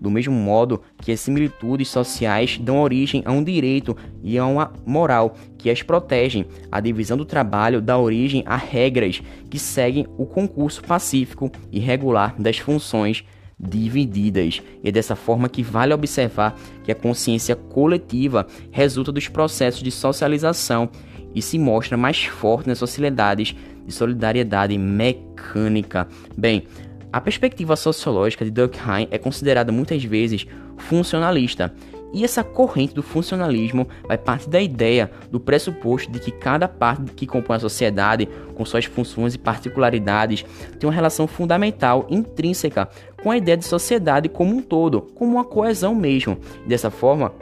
Do 0.00 0.08
mesmo 0.08 0.34
modo 0.34 0.80
que 0.98 1.10
as 1.10 1.18
similitudes 1.18 1.88
sociais 1.88 2.58
dão 2.58 2.80
origem 2.80 3.22
a 3.24 3.32
um 3.32 3.42
direito 3.42 3.96
e 4.22 4.38
a 4.38 4.46
uma 4.46 4.72
moral 4.86 5.34
que 5.58 5.68
as 5.68 5.82
protegem, 5.82 6.46
a 6.70 6.80
divisão 6.80 7.16
do 7.16 7.24
trabalho 7.24 7.80
dá 7.80 7.98
origem 7.98 8.44
a 8.46 8.56
regras 8.56 9.20
que 9.50 9.58
seguem 9.58 10.06
o 10.16 10.26
concurso 10.26 10.80
pacífico 10.84 11.50
e 11.72 11.80
regular 11.80 12.36
das 12.38 12.58
funções 12.58 13.24
divididas. 13.58 14.62
E 14.82 14.88
é 14.88 14.92
dessa 14.92 15.16
forma 15.16 15.48
que 15.48 15.62
vale 15.62 15.94
observar 15.94 16.58
que 16.84 16.92
a 16.92 16.94
consciência 16.94 17.56
coletiva 17.56 18.46
resulta 18.70 19.10
dos 19.10 19.28
processos 19.28 19.82
de 19.82 19.90
socialização 19.90 20.90
e 21.34 21.42
se 21.42 21.58
mostra 21.58 21.96
mais 21.96 22.24
forte 22.24 22.68
nas 22.68 22.78
sociedades 22.78 23.54
de 23.86 23.92
solidariedade 23.92 24.76
mecânica. 24.76 26.08
Bem, 26.36 26.64
a 27.12 27.20
perspectiva 27.20 27.76
sociológica 27.76 28.44
de 28.44 28.50
Durkheim 28.50 29.08
é 29.10 29.18
considerada 29.18 29.72
muitas 29.72 30.02
vezes 30.04 30.46
funcionalista, 30.76 31.74
e 32.16 32.24
essa 32.24 32.42
corrente 32.42 32.94
do 32.94 33.02
funcionalismo 33.02 33.86
vai 34.08 34.16
partir 34.16 34.48
da 34.48 34.58
ideia 34.58 35.10
do 35.30 35.38
pressuposto 35.38 36.10
de 36.10 36.18
que 36.18 36.30
cada 36.30 36.66
parte 36.66 37.12
que 37.12 37.26
compõe 37.26 37.56
a 37.56 37.60
sociedade, 37.60 38.26
com 38.54 38.64
suas 38.64 38.86
funções 38.86 39.34
e 39.34 39.38
particularidades, 39.38 40.42
tem 40.80 40.88
uma 40.88 40.94
relação 40.94 41.26
fundamental, 41.26 42.06
intrínseca, 42.08 42.88
com 43.22 43.30
a 43.30 43.36
ideia 43.36 43.54
de 43.54 43.66
sociedade 43.66 44.30
como 44.30 44.56
um 44.56 44.62
todo, 44.62 45.02
como 45.14 45.32
uma 45.32 45.44
coesão 45.44 45.94
mesmo. 45.94 46.38
dessa 46.66 46.90
forma, 46.90 47.34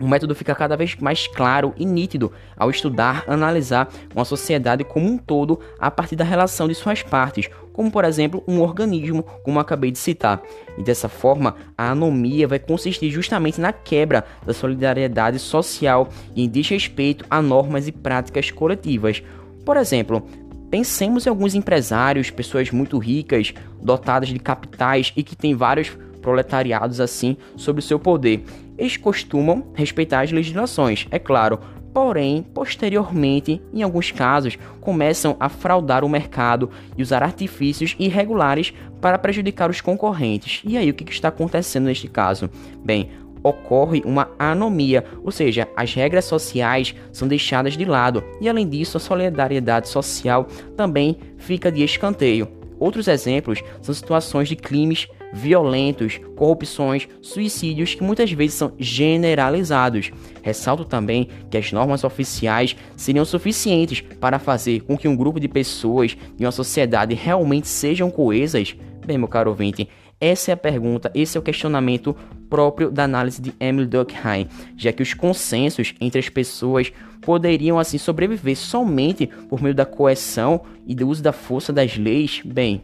o 0.00 0.08
método 0.08 0.34
fica 0.34 0.52
cada 0.52 0.76
vez 0.76 0.96
mais 0.96 1.28
claro 1.28 1.72
e 1.76 1.86
nítido 1.86 2.32
ao 2.56 2.70
estudar, 2.70 3.22
analisar 3.28 3.88
uma 4.12 4.24
sociedade 4.24 4.82
como 4.82 5.06
um 5.06 5.16
todo 5.16 5.60
a 5.78 5.92
partir 5.92 6.16
da 6.16 6.24
relação 6.24 6.66
de 6.66 6.74
suas 6.74 7.04
partes, 7.04 7.48
como 7.78 7.92
por 7.92 8.04
exemplo 8.04 8.42
um 8.48 8.60
organismo, 8.60 9.22
como 9.44 9.60
acabei 9.60 9.92
de 9.92 9.98
citar. 9.98 10.42
E 10.76 10.82
dessa 10.82 11.08
forma, 11.08 11.54
a 11.76 11.92
anomia 11.92 12.48
vai 12.48 12.58
consistir 12.58 13.08
justamente 13.08 13.60
na 13.60 13.72
quebra 13.72 14.24
da 14.44 14.52
solidariedade 14.52 15.38
social 15.38 16.08
e 16.34 16.42
em 16.42 16.48
desrespeito 16.48 17.24
a 17.30 17.40
normas 17.40 17.86
e 17.86 17.92
práticas 17.92 18.50
coletivas. 18.50 19.22
Por 19.64 19.76
exemplo, 19.76 20.26
pensemos 20.68 21.24
em 21.24 21.28
alguns 21.28 21.54
empresários, 21.54 22.30
pessoas 22.30 22.72
muito 22.72 22.98
ricas, 22.98 23.54
dotadas 23.80 24.30
de 24.30 24.40
capitais 24.40 25.12
e 25.16 25.22
que 25.22 25.36
têm 25.36 25.54
vários 25.54 25.96
proletariados 26.20 27.00
assim 27.00 27.36
sob 27.56 27.78
o 27.78 27.82
seu 27.82 28.00
poder. 28.00 28.42
Eles 28.76 28.96
costumam 28.96 29.68
respeitar 29.72 30.22
as 30.22 30.32
legislações, 30.32 31.06
é 31.12 31.18
claro, 31.20 31.60
porém, 31.92 32.44
posteriormente, 32.54 33.60
em 33.72 33.82
alguns 33.82 34.10
casos, 34.10 34.58
começam 34.80 35.36
a 35.40 35.48
fraudar 35.48 36.04
o 36.04 36.08
mercado 36.08 36.70
e 36.96 37.02
usar 37.02 37.22
artifícios 37.22 37.96
irregulares 37.98 38.72
para 39.00 39.18
prejudicar 39.18 39.70
os 39.70 39.80
concorrentes. 39.80 40.62
E 40.64 40.76
aí, 40.76 40.90
o 40.90 40.94
que 40.94 41.10
está 41.10 41.28
acontecendo 41.28 41.84
neste 41.84 42.08
caso? 42.08 42.50
Bem, 42.84 43.10
ocorre 43.42 44.02
uma 44.04 44.30
anomia, 44.38 45.04
ou 45.24 45.30
seja, 45.30 45.68
as 45.76 45.94
regras 45.94 46.24
sociais 46.24 46.94
são 47.12 47.28
deixadas 47.28 47.76
de 47.76 47.84
lado 47.84 48.22
e, 48.40 48.48
além 48.48 48.68
disso, 48.68 48.96
a 48.96 49.00
solidariedade 49.00 49.88
social 49.88 50.46
também 50.76 51.16
fica 51.36 51.70
de 51.70 51.82
escanteio. 51.82 52.48
Outros 52.78 53.08
exemplos 53.08 53.62
são 53.82 53.94
situações 53.94 54.48
de 54.48 54.56
crimes 54.56 55.08
violentos, 55.32 56.20
corrupções, 56.36 57.08
suicídios 57.20 57.94
que 57.94 58.02
muitas 58.02 58.30
vezes 58.32 58.54
são 58.54 58.72
generalizados. 58.78 60.10
Ressalto 60.42 60.84
também 60.84 61.28
que 61.50 61.56
as 61.56 61.72
normas 61.72 62.04
oficiais 62.04 62.76
seriam 62.96 63.24
suficientes 63.24 64.00
para 64.00 64.38
fazer 64.38 64.80
com 64.80 64.96
que 64.96 65.08
um 65.08 65.16
grupo 65.16 65.40
de 65.40 65.48
pessoas 65.48 66.16
e 66.38 66.44
uma 66.44 66.52
sociedade 66.52 67.14
realmente 67.14 67.68
sejam 67.68 68.10
coesas? 68.10 68.74
Bem, 69.04 69.18
meu 69.18 69.28
caro 69.28 69.50
ouvinte, 69.50 69.88
essa 70.20 70.50
é 70.50 70.54
a 70.54 70.56
pergunta, 70.56 71.12
esse 71.14 71.36
é 71.36 71.40
o 71.40 71.42
questionamento 71.42 72.14
próprio 72.50 72.90
da 72.90 73.04
análise 73.04 73.40
de 73.40 73.54
Emile 73.60 73.86
Durkheim, 73.86 74.48
já 74.76 74.92
que 74.92 75.02
os 75.02 75.14
consensos 75.14 75.94
entre 76.00 76.18
as 76.18 76.28
pessoas 76.28 76.92
poderiam 77.20 77.78
assim 77.78 77.98
sobreviver 77.98 78.56
somente 78.56 79.28
por 79.48 79.62
meio 79.62 79.74
da 79.74 79.86
coerção 79.86 80.62
e 80.86 80.94
do 80.94 81.06
uso 81.08 81.22
da 81.22 81.32
força 81.32 81.72
das 81.72 81.96
leis. 81.96 82.42
Bem, 82.44 82.82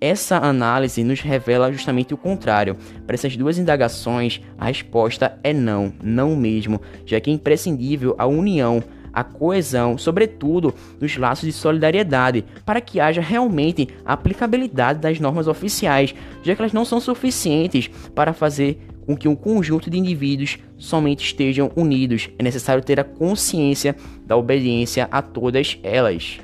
essa 0.00 0.36
análise 0.36 1.02
nos 1.02 1.20
revela 1.20 1.72
justamente 1.72 2.12
o 2.12 2.16
contrário. 2.16 2.76
Para 3.06 3.14
essas 3.14 3.36
duas 3.36 3.58
indagações, 3.58 4.40
a 4.58 4.66
resposta 4.66 5.38
é 5.42 5.52
não, 5.52 5.92
não 6.02 6.36
mesmo, 6.36 6.80
já 7.04 7.20
que 7.20 7.30
é 7.30 7.32
imprescindível 7.32 8.14
a 8.18 8.26
união, 8.26 8.82
a 9.12 9.24
coesão, 9.24 9.96
sobretudo 9.96 10.74
nos 11.00 11.16
laços 11.16 11.46
de 11.46 11.52
solidariedade, 11.52 12.44
para 12.66 12.82
que 12.82 13.00
haja 13.00 13.22
realmente 13.22 13.88
a 14.04 14.12
aplicabilidade 14.12 14.98
das 14.98 15.18
normas 15.18 15.48
oficiais, 15.48 16.14
já 16.42 16.54
que 16.54 16.60
elas 16.60 16.74
não 16.74 16.84
são 16.84 17.00
suficientes 17.00 17.88
para 18.14 18.34
fazer 18.34 18.78
com 19.06 19.16
que 19.16 19.28
um 19.28 19.34
conjunto 19.34 19.88
de 19.88 19.98
indivíduos 19.98 20.58
somente 20.76 21.24
estejam 21.24 21.70
unidos. 21.74 22.28
É 22.38 22.42
necessário 22.42 22.84
ter 22.84 23.00
a 23.00 23.04
consciência 23.04 23.96
da 24.26 24.36
obediência 24.36 25.08
a 25.10 25.22
todas 25.22 25.78
elas. 25.82 26.40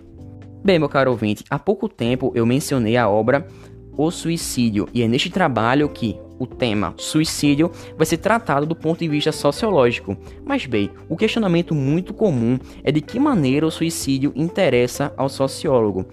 Bem, 0.64 0.78
meu 0.78 0.88
caro 0.88 1.11
ouvinte, 1.11 1.42
há 1.50 1.59
pouco 1.59 1.88
tempo 1.88 2.31
eu 2.37 2.47
mencionei 2.47 2.97
a 2.97 3.09
obra 3.09 3.49
O 3.97 4.12
Suicídio, 4.12 4.88
e 4.95 5.02
é 5.02 5.09
neste 5.09 5.28
trabalho 5.28 5.88
que 5.88 6.16
o 6.38 6.47
tema 6.47 6.95
suicídio 6.97 7.69
vai 7.97 8.07
ser 8.07 8.19
tratado 8.19 8.64
do 8.64 8.76
ponto 8.76 9.00
de 9.00 9.09
vista 9.09 9.33
sociológico. 9.33 10.16
Mas 10.45 10.64
bem, 10.64 10.88
o 11.09 11.16
questionamento 11.16 11.75
muito 11.75 12.14
comum 12.14 12.61
é 12.85 12.92
de 12.92 13.00
que 13.00 13.19
maneira 13.19 13.66
o 13.66 13.73
suicídio 13.73 14.33
interessa 14.37 15.12
ao 15.16 15.28
sociólogo. 15.28 16.07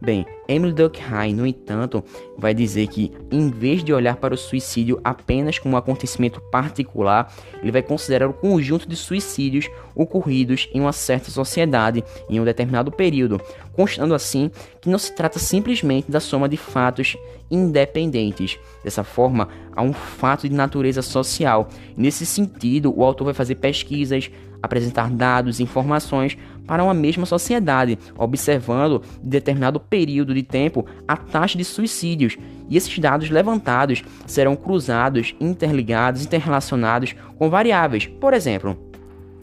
Bem, 0.00 0.26
Emily 0.46 0.74
Durkheim, 0.74 1.34
no 1.34 1.46
entanto, 1.46 2.04
vai 2.36 2.52
dizer 2.52 2.86
que, 2.88 3.12
em 3.30 3.48
vez 3.48 3.82
de 3.82 3.94
olhar 3.94 4.16
para 4.16 4.34
o 4.34 4.36
suicídio 4.36 5.00
apenas 5.02 5.58
como 5.58 5.74
um 5.74 5.78
acontecimento 5.78 6.40
particular, 6.50 7.32
ele 7.62 7.72
vai 7.72 7.82
considerar 7.82 8.28
o 8.28 8.34
conjunto 8.34 8.86
de 8.86 8.94
suicídios 8.94 9.68
ocorridos 9.94 10.68
em 10.74 10.80
uma 10.80 10.92
certa 10.92 11.30
sociedade 11.30 12.04
em 12.28 12.38
um 12.38 12.44
determinado 12.44 12.92
período, 12.92 13.40
constando 13.76 14.14
assim 14.14 14.50
que 14.80 14.88
não 14.88 14.98
se 14.98 15.14
trata 15.14 15.38
simplesmente 15.38 16.10
da 16.10 16.18
soma 16.18 16.48
de 16.48 16.56
fatos 16.56 17.16
independentes. 17.50 18.58
Dessa 18.82 19.04
forma, 19.04 19.48
há 19.74 19.82
um 19.82 19.92
fato 19.92 20.48
de 20.48 20.54
natureza 20.54 21.02
social. 21.02 21.68
Nesse 21.96 22.24
sentido, 22.24 22.92
o 22.96 23.04
autor 23.04 23.26
vai 23.26 23.34
fazer 23.34 23.56
pesquisas, 23.56 24.30
apresentar 24.62 25.10
dados 25.10 25.60
e 25.60 25.62
informações 25.62 26.36
para 26.66 26.82
uma 26.82 26.94
mesma 26.94 27.26
sociedade, 27.26 27.98
observando 28.18 29.02
em 29.22 29.28
determinado 29.28 29.78
período 29.78 30.34
de 30.34 30.42
tempo 30.42 30.84
a 31.06 31.16
taxa 31.16 31.56
de 31.56 31.64
suicídios, 31.64 32.36
e 32.68 32.76
esses 32.76 32.98
dados 32.98 33.30
levantados 33.30 34.02
serão 34.26 34.56
cruzados, 34.56 35.36
interligados, 35.40 36.24
interrelacionados 36.24 37.14
com 37.38 37.48
variáveis, 37.48 38.06
por 38.06 38.34
exemplo, 38.34 38.76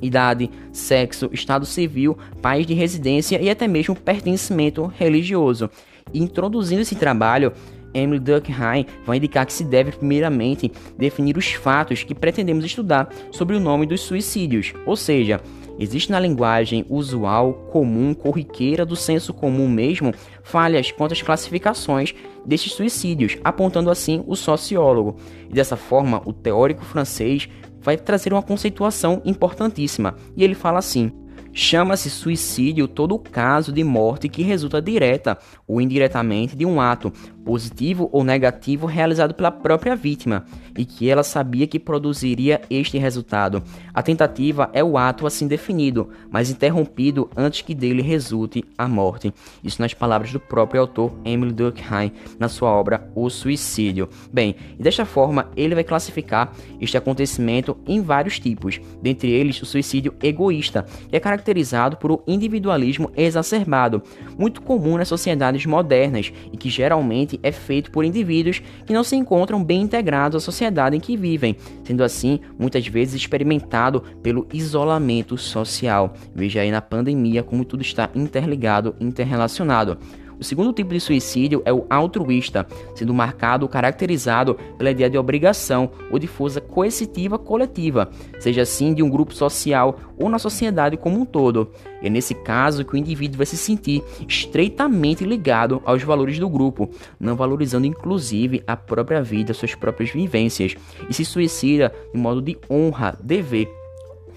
idade, 0.05 0.49
sexo, 0.71 1.29
estado 1.31 1.65
civil, 1.65 2.17
país 2.41 2.65
de 2.65 2.73
residência 2.73 3.41
e 3.41 3.49
até 3.49 3.67
mesmo 3.67 3.95
pertencimento 3.95 4.85
religioso. 4.97 5.69
E 6.13 6.21
introduzindo 6.21 6.81
esse 6.81 6.95
trabalho, 6.95 7.53
Emily 7.93 8.19
Durkheim 8.19 8.85
vai 9.05 9.17
indicar 9.17 9.45
que 9.45 9.53
se 9.53 9.63
deve 9.63 9.91
primeiramente 9.91 10.71
definir 10.97 11.37
os 11.37 11.51
fatos 11.53 12.03
que 12.03 12.15
pretendemos 12.15 12.65
estudar 12.65 13.09
sobre 13.31 13.55
o 13.55 13.59
nome 13.59 13.85
dos 13.85 14.01
suicídios, 14.01 14.73
ou 14.85 14.95
seja, 14.95 15.39
Existe 15.79 16.11
na 16.11 16.19
linguagem 16.19 16.85
usual, 16.87 17.53
comum, 17.71 18.13
corriqueira 18.13 18.85
do 18.85 18.95
senso 18.95 19.33
comum 19.33 19.67
mesmo, 19.67 20.13
falhas 20.43 20.91
quanto 20.91 21.13
às 21.13 21.21
classificações 21.21 22.13
destes 22.45 22.73
suicídios, 22.73 23.37
apontando 23.43 23.89
assim 23.89 24.23
o 24.27 24.35
sociólogo. 24.35 25.15
E 25.49 25.53
dessa 25.53 25.75
forma, 25.75 26.21
o 26.25 26.33
teórico 26.33 26.85
francês 26.85 27.49
vai 27.83 27.97
trazer 27.97 28.33
uma 28.33 28.41
conceituação 28.41 29.21
importantíssima. 29.25 30.15
E 30.35 30.43
ele 30.43 30.55
fala 30.55 30.79
assim: 30.79 31.11
Chama-se 31.55 32.09
suicídio 32.09 32.87
todo 32.87 33.19
caso 33.19 33.71
de 33.71 33.83
morte 33.83 34.27
que 34.27 34.41
resulta 34.41 34.81
direta 34.81 35.37
ou 35.67 35.79
indiretamente 35.79 36.55
de 36.55 36.65
um 36.65 36.81
ato, 36.81 37.13
positivo 37.43 38.09
ou 38.11 38.23
negativo, 38.23 38.85
realizado 38.85 39.33
pela 39.33 39.51
própria 39.51 39.95
vítima 39.95 40.45
e 40.77 40.85
que 40.85 41.09
ela 41.09 41.23
sabia 41.23 41.67
que 41.67 41.79
produziria 41.79 42.61
este 42.69 42.97
resultado. 42.97 43.63
A 43.93 44.01
tentativa 44.01 44.69
é 44.73 44.83
o 44.83 44.97
ato 44.97 45.27
assim 45.27 45.47
definido, 45.47 46.09
mas 46.31 46.49
interrompido 46.49 47.29
antes 47.35 47.61
que 47.61 47.75
dele 47.75 48.01
resulte 48.01 48.63
a 48.77 48.87
morte. 48.87 49.33
Isso 49.63 49.81
nas 49.81 49.93
palavras 49.93 50.31
do 50.31 50.39
próprio 50.39 50.81
autor 50.81 51.13
Emily 51.23 51.53
Durkheim 51.53 52.11
na 52.39 52.49
sua 52.49 52.69
obra 52.69 53.09
O 53.15 53.29
Suicídio. 53.29 54.09
Bem, 54.31 54.55
e 54.77 54.81
desta 54.81 55.05
forma 55.05 55.49
ele 55.55 55.75
vai 55.75 55.83
classificar 55.83 56.51
este 56.79 56.97
acontecimento 56.97 57.77
em 57.85 58.01
vários 58.01 58.39
tipos, 58.39 58.79
dentre 59.01 59.29
eles 59.29 59.61
o 59.61 59.65
suicídio 59.65 60.13
egoísta, 60.21 60.85
que 61.09 61.15
é 61.15 61.19
caracterizado 61.19 61.97
por 61.97 62.11
um 62.11 62.19
individualismo 62.27 63.11
exacerbado, 63.15 64.01
muito 64.37 64.61
comum 64.61 64.97
nas 64.97 65.07
sociedades 65.07 65.65
modernas 65.65 66.31
e 66.51 66.57
que 66.57 66.69
geralmente 66.69 67.32
é 67.41 67.51
feito 67.51 67.89
por 67.91 68.03
indivíduos 68.03 68.61
que 68.85 68.93
não 68.93 69.03
se 69.03 69.15
encontram 69.15 69.63
bem 69.63 69.81
integrados 69.81 70.35
à 70.35 70.39
sociedade 70.39 70.95
em 70.95 70.99
que 70.99 71.17
vivem, 71.17 71.55
sendo 71.83 72.03
assim 72.03 72.39
muitas 72.59 72.85
vezes 72.87 73.15
experimentado 73.15 74.01
pelo 74.21 74.47
isolamento 74.53 75.37
social. 75.37 76.13
Veja 76.35 76.61
aí 76.61 76.71
na 76.71 76.81
pandemia 76.81 77.43
como 77.43 77.65
tudo 77.65 77.81
está 77.81 78.09
interligado, 78.13 78.95
interrelacionado. 78.99 79.97
O 80.39 80.43
segundo 80.43 80.73
tipo 80.73 80.93
de 80.93 80.99
suicídio 80.99 81.61
é 81.65 81.73
o 81.73 81.85
altruísta, 81.89 82.67
sendo 82.95 83.13
marcado 83.13 83.65
ou 83.65 83.69
caracterizado 83.69 84.55
pela 84.77 84.91
ideia 84.91 85.09
de 85.09 85.17
obrigação 85.17 85.91
ou 86.11 86.19
de 86.19 86.27
força 86.27 86.59
coercitiva 86.59 87.37
coletiva, 87.37 88.09
seja 88.39 88.61
assim 88.61 88.93
de 88.93 89.03
um 89.03 89.09
grupo 89.09 89.33
social 89.33 89.97
ou 90.17 90.29
na 90.29 90.39
sociedade 90.39 90.97
como 90.97 91.19
um 91.19 91.25
todo. 91.25 91.71
É 92.01 92.09
nesse 92.09 92.33
caso 92.33 92.83
que 92.83 92.93
o 92.93 92.97
indivíduo 92.97 93.37
vai 93.37 93.45
se 93.45 93.57
sentir 93.57 94.03
estreitamente 94.27 95.23
ligado 95.23 95.81
aos 95.85 96.03
valores 96.03 96.37
do 96.39 96.49
grupo, 96.49 96.89
não 97.19 97.35
valorizando 97.35 97.87
inclusive 97.87 98.63
a 98.67 98.75
própria 98.75 99.21
vida, 99.21 99.53
suas 99.53 99.75
próprias 99.75 100.09
vivências, 100.09 100.75
e 101.09 101.13
se 101.13 101.23
suicida 101.23 101.93
de 102.13 102.19
modo 102.19 102.41
de 102.41 102.57
honra, 102.69 103.17
dever. 103.21 103.69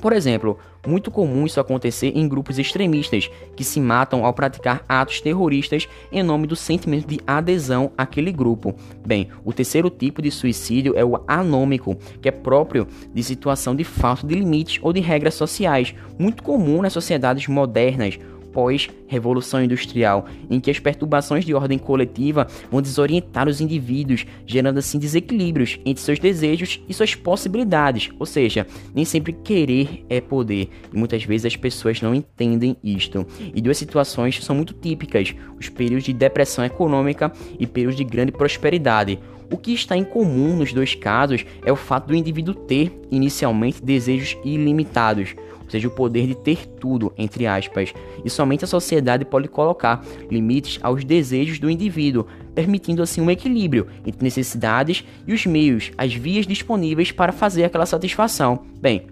Por 0.00 0.12
exemplo, 0.12 0.58
muito 0.86 1.10
comum 1.10 1.46
isso 1.46 1.60
acontecer 1.60 2.12
em 2.14 2.28
grupos 2.28 2.58
extremistas 2.58 3.30
que 3.54 3.64
se 3.64 3.80
matam 3.80 4.24
ao 4.24 4.32
praticar 4.32 4.84
atos 4.88 5.20
terroristas 5.20 5.88
em 6.10 6.22
nome 6.22 6.46
do 6.46 6.56
sentimento 6.56 7.06
de 7.06 7.20
adesão 7.26 7.92
àquele 7.96 8.32
grupo. 8.32 8.74
Bem, 9.06 9.28
o 9.44 9.52
terceiro 9.52 9.90
tipo 9.90 10.22
de 10.22 10.30
suicídio 10.30 10.94
é 10.96 11.04
o 11.04 11.22
anômico, 11.26 11.96
que 12.20 12.28
é 12.28 12.32
próprio 12.32 12.86
de 13.12 13.22
situação 13.22 13.74
de 13.74 13.84
falta 13.84 14.26
de 14.26 14.34
limites 14.34 14.78
ou 14.82 14.92
de 14.92 15.00
regras 15.00 15.34
sociais, 15.34 15.94
muito 16.18 16.42
comum 16.42 16.82
nas 16.82 16.92
sociedades 16.92 17.46
modernas 17.48 18.18
pós-revolução 18.56 19.62
industrial, 19.62 20.24
em 20.48 20.58
que 20.58 20.70
as 20.70 20.78
perturbações 20.78 21.44
de 21.44 21.52
ordem 21.52 21.76
coletiva 21.76 22.46
vão 22.70 22.80
desorientar 22.80 23.46
os 23.46 23.60
indivíduos, 23.60 24.24
gerando 24.46 24.78
assim 24.78 24.98
desequilíbrios 24.98 25.78
entre 25.84 26.02
seus 26.02 26.18
desejos 26.18 26.80
e 26.88 26.94
suas 26.94 27.14
possibilidades. 27.14 28.08
Ou 28.18 28.24
seja, 28.24 28.66
nem 28.94 29.04
sempre 29.04 29.34
querer 29.34 30.06
é 30.08 30.22
poder, 30.22 30.70
e 30.90 30.96
muitas 30.96 31.22
vezes 31.22 31.44
as 31.44 31.56
pessoas 31.56 32.00
não 32.00 32.14
entendem 32.14 32.78
isto. 32.82 33.26
E 33.54 33.60
duas 33.60 33.76
situações 33.76 34.42
são 34.42 34.56
muito 34.56 34.72
típicas: 34.72 35.34
os 35.60 35.68
períodos 35.68 36.04
de 36.04 36.14
depressão 36.14 36.64
econômica 36.64 37.30
e 37.60 37.66
períodos 37.66 37.98
de 37.98 38.04
grande 38.04 38.32
prosperidade. 38.32 39.18
O 39.52 39.56
que 39.56 39.72
está 39.72 39.96
em 39.96 40.02
comum 40.02 40.56
nos 40.56 40.72
dois 40.72 40.94
casos 40.94 41.44
é 41.64 41.70
o 41.70 41.76
fato 41.76 42.08
do 42.08 42.16
indivíduo 42.16 42.54
ter, 42.54 42.90
inicialmente, 43.12 43.84
desejos 43.84 44.36
ilimitados, 44.44 45.36
ou 45.66 45.70
seja, 45.70 45.88
o 45.88 45.90
poder 45.90 46.26
de 46.26 46.34
ter 46.34 46.66
tudo, 46.66 47.12
entre 47.18 47.46
aspas, 47.46 47.92
e 48.24 48.30
somente 48.30 48.64
a 48.64 48.68
sociedade 48.68 49.24
pode 49.24 49.48
colocar 49.48 50.04
limites 50.30 50.78
aos 50.80 51.04
desejos 51.04 51.58
do 51.58 51.68
indivíduo, 51.68 52.26
permitindo 52.54 53.02
assim 53.02 53.20
um 53.20 53.30
equilíbrio 53.30 53.88
entre 54.06 54.22
necessidades 54.22 55.04
e 55.26 55.34
os 55.34 55.44
meios, 55.44 55.90
as 55.98 56.14
vias 56.14 56.46
disponíveis 56.46 57.12
para 57.12 57.32
fazer 57.32 57.64
aquela 57.64 57.84
satisfação. 57.84 58.64
Bem, 58.80 59.06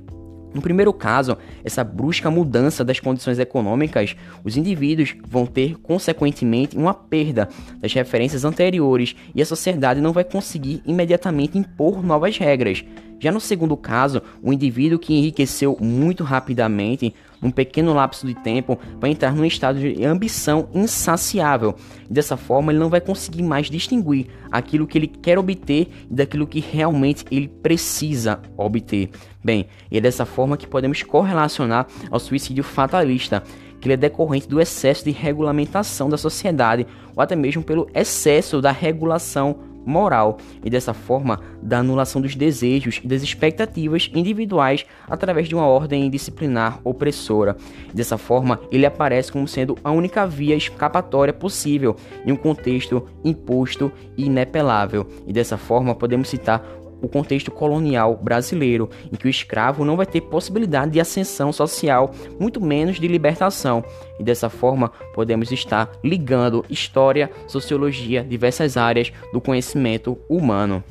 no 0.54 0.62
primeiro 0.62 0.92
caso, 0.92 1.36
essa 1.64 1.82
brusca 1.82 2.30
mudança 2.30 2.84
das 2.84 3.00
condições 3.00 3.40
econômicas, 3.40 4.14
os 4.44 4.56
indivíduos 4.56 5.16
vão 5.26 5.46
ter, 5.46 5.76
consequentemente, 5.80 6.76
uma 6.76 6.94
perda 6.94 7.48
das 7.80 7.92
referências 7.92 8.44
anteriores 8.44 9.16
e 9.34 9.42
a 9.42 9.46
sociedade 9.46 10.00
não 10.00 10.12
vai 10.12 10.22
conseguir 10.22 10.80
imediatamente 10.86 11.58
impor 11.58 12.04
novas 12.04 12.38
regras. 12.38 12.84
Já 13.18 13.32
no 13.32 13.40
segundo 13.40 13.76
caso, 13.76 14.22
o 14.42 14.52
indivíduo 14.52 14.98
que 14.98 15.14
enriqueceu 15.14 15.76
muito 15.80 16.22
rapidamente 16.22 17.14
um 17.44 17.50
pequeno 17.50 17.92
lapso 17.92 18.26
de 18.26 18.34
tempo, 18.34 18.78
vai 18.98 19.10
entrar 19.10 19.36
num 19.36 19.44
estado 19.44 19.78
de 19.78 20.02
ambição 20.02 20.68
insaciável. 20.74 21.76
Dessa 22.08 22.36
forma, 22.36 22.72
ele 22.72 22.78
não 22.78 22.88
vai 22.88 23.02
conseguir 23.02 23.42
mais 23.42 23.68
distinguir 23.68 24.28
aquilo 24.50 24.86
que 24.86 24.96
ele 24.96 25.06
quer 25.06 25.38
obter 25.38 25.88
daquilo 26.10 26.46
que 26.46 26.58
realmente 26.58 27.24
ele 27.30 27.46
precisa 27.46 28.40
obter. 28.56 29.10
Bem, 29.44 29.66
e 29.90 29.98
é 29.98 30.00
dessa 30.00 30.24
forma 30.24 30.56
que 30.56 30.66
podemos 30.66 31.02
correlacionar 31.02 31.86
ao 32.10 32.18
suicídio 32.18 32.64
fatalista, 32.64 33.42
que 33.78 33.86
ele 33.86 33.94
é 33.94 33.98
decorrente 33.98 34.48
do 34.48 34.58
excesso 34.58 35.04
de 35.04 35.10
regulamentação 35.10 36.08
da 36.08 36.16
sociedade 36.16 36.86
ou 37.14 37.22
até 37.22 37.36
mesmo 37.36 37.62
pelo 37.62 37.86
excesso 37.94 38.62
da 38.62 38.72
regulação 38.72 39.73
moral 39.84 40.38
e 40.64 40.70
dessa 40.70 40.94
forma 40.94 41.40
da 41.62 41.78
anulação 41.78 42.20
dos 42.20 42.34
desejos 42.34 43.00
e 43.02 43.06
das 43.06 43.22
expectativas 43.22 44.10
individuais 44.14 44.84
através 45.08 45.48
de 45.48 45.54
uma 45.54 45.66
ordem 45.66 46.08
disciplinar 46.10 46.80
opressora. 46.84 47.56
Dessa 47.92 48.18
forma, 48.18 48.60
ele 48.70 48.86
aparece 48.86 49.32
como 49.32 49.46
sendo 49.46 49.76
a 49.82 49.90
única 49.90 50.26
via 50.26 50.56
escapatória 50.56 51.32
possível 51.32 51.96
em 52.24 52.32
um 52.32 52.36
contexto 52.36 53.06
imposto 53.24 53.92
e 54.16 54.26
inepelável. 54.26 55.06
E 55.26 55.32
dessa 55.32 55.56
forma, 55.56 55.94
podemos 55.94 56.28
citar 56.28 56.64
o 57.04 57.08
contexto 57.08 57.50
colonial 57.50 58.18
brasileiro, 58.20 58.88
em 59.12 59.16
que 59.16 59.26
o 59.26 59.30
escravo 59.30 59.84
não 59.84 59.96
vai 59.96 60.06
ter 60.06 60.20
possibilidade 60.20 60.92
de 60.92 61.00
ascensão 61.00 61.52
social, 61.52 62.12
muito 62.38 62.60
menos 62.60 62.98
de 62.98 63.06
libertação. 63.06 63.84
E 64.18 64.22
dessa 64.22 64.48
forma, 64.48 64.90
podemos 65.14 65.52
estar 65.52 65.90
ligando 66.02 66.64
história, 66.68 67.30
sociologia, 67.46 68.24
diversas 68.24 68.76
áreas 68.76 69.12
do 69.32 69.40
conhecimento 69.40 70.18
humano. 70.28 70.82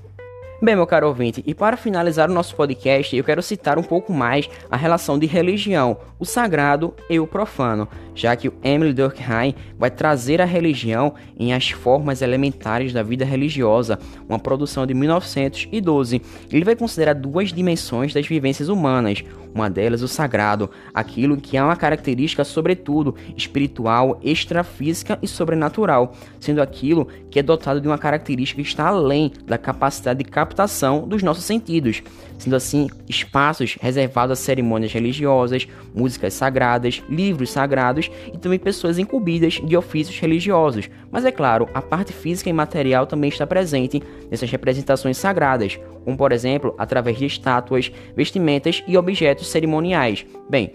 Bem, 0.64 0.78
meu 0.78 0.88
caro 0.88 1.10
ouvinte, 1.10 1.44
e 1.46 1.54
para 1.54 1.76
finalizar 1.76 2.32
o 2.32 2.34
nosso 2.34 2.56
podcast, 2.56 3.14
eu 3.14 3.24
quero 3.26 3.44
citar 3.44 3.78
um 3.78 3.84
pouco 3.84 4.14
mais 4.14 4.50
a 4.72 4.78
relação 4.78 5.20
de 5.20 5.26
religião, 5.26 5.98
o 6.18 6.24
sagrado 6.24 6.94
e 7.10 7.20
o 7.20 7.28
profano, 7.28 7.86
já 8.16 8.34
que 8.34 8.48
o 8.48 8.54
Emily 8.64 8.94
Durkheim 8.94 9.56
vai 9.78 9.92
trazer 9.92 10.42
a 10.42 10.46
religião 10.46 11.16
em 11.38 11.54
as 11.54 11.72
formas 11.72 12.22
elementares 12.22 12.94
da 12.94 13.04
vida 13.04 13.26
religiosa, 13.26 14.00
uma 14.30 14.40
produção 14.40 14.86
de 14.88 14.94
1912. 14.94 16.22
Ele 16.50 16.64
vai 16.64 16.78
considerar 16.78 17.16
duas 17.16 17.52
dimensões 17.52 18.14
das 18.14 18.26
vivências 18.26 18.70
humanas, 18.70 19.22
uma 19.54 19.70
delas 19.70 20.02
o 20.02 20.08
sagrado, 20.08 20.70
aquilo 20.94 21.38
que 21.38 21.58
é 21.58 21.64
uma 21.64 21.76
característica 21.76 22.44
sobretudo 22.44 23.16
espiritual, 23.38 24.20
extrafísica 24.24 25.20
e 25.22 25.28
sobrenatural, 25.28 26.14
sendo 26.40 26.62
aquilo 26.62 27.08
que 27.30 27.40
é 27.40 27.44
dotado 27.44 27.80
de 27.80 27.88
uma 27.88 27.98
característica 27.98 28.62
que 28.62 28.68
está 28.68 28.88
além 28.88 29.32
da 29.46 29.58
capacidade 29.58 30.24
de 30.24 30.30
captação 30.54 31.08
dos 31.08 31.24
nossos 31.24 31.44
sentidos, 31.44 32.04
sendo 32.38 32.56
assim 32.56 32.88
espaços 33.10 33.76
reservados 33.82 34.40
a 34.40 34.42
cerimônias 34.42 34.94
religiosas, 34.94 35.68
músicas 35.94 36.36
sagradas, 36.36 37.02
livros 37.10 37.50
sagrados 37.50 38.12
e 38.32 38.38
também 38.38 38.60
pessoas 38.60 39.00
incumbidas 39.00 39.56
de 39.56 39.76
ofícios 39.76 40.18
religiosos. 40.20 40.90
Mas 41.12 41.26
é 41.26 41.32
claro, 41.32 41.68
a 41.74 41.82
parte 41.82 42.14
física 42.14 42.50
e 42.50 42.54
material 42.54 43.08
também 43.08 43.30
está 43.30 43.48
presente 43.48 44.02
nessas 44.30 44.52
representações 44.52 45.18
sagradas, 45.18 45.80
como 46.06 46.16
por 46.16 46.32
exemplo 46.32 46.76
através 46.78 47.18
de 47.18 47.26
estátuas, 47.26 47.92
vestimentas 48.16 48.84
e 48.88 48.96
objetos 48.96 49.48
cerimoniais. 49.48 50.26
Bem, 50.48 50.74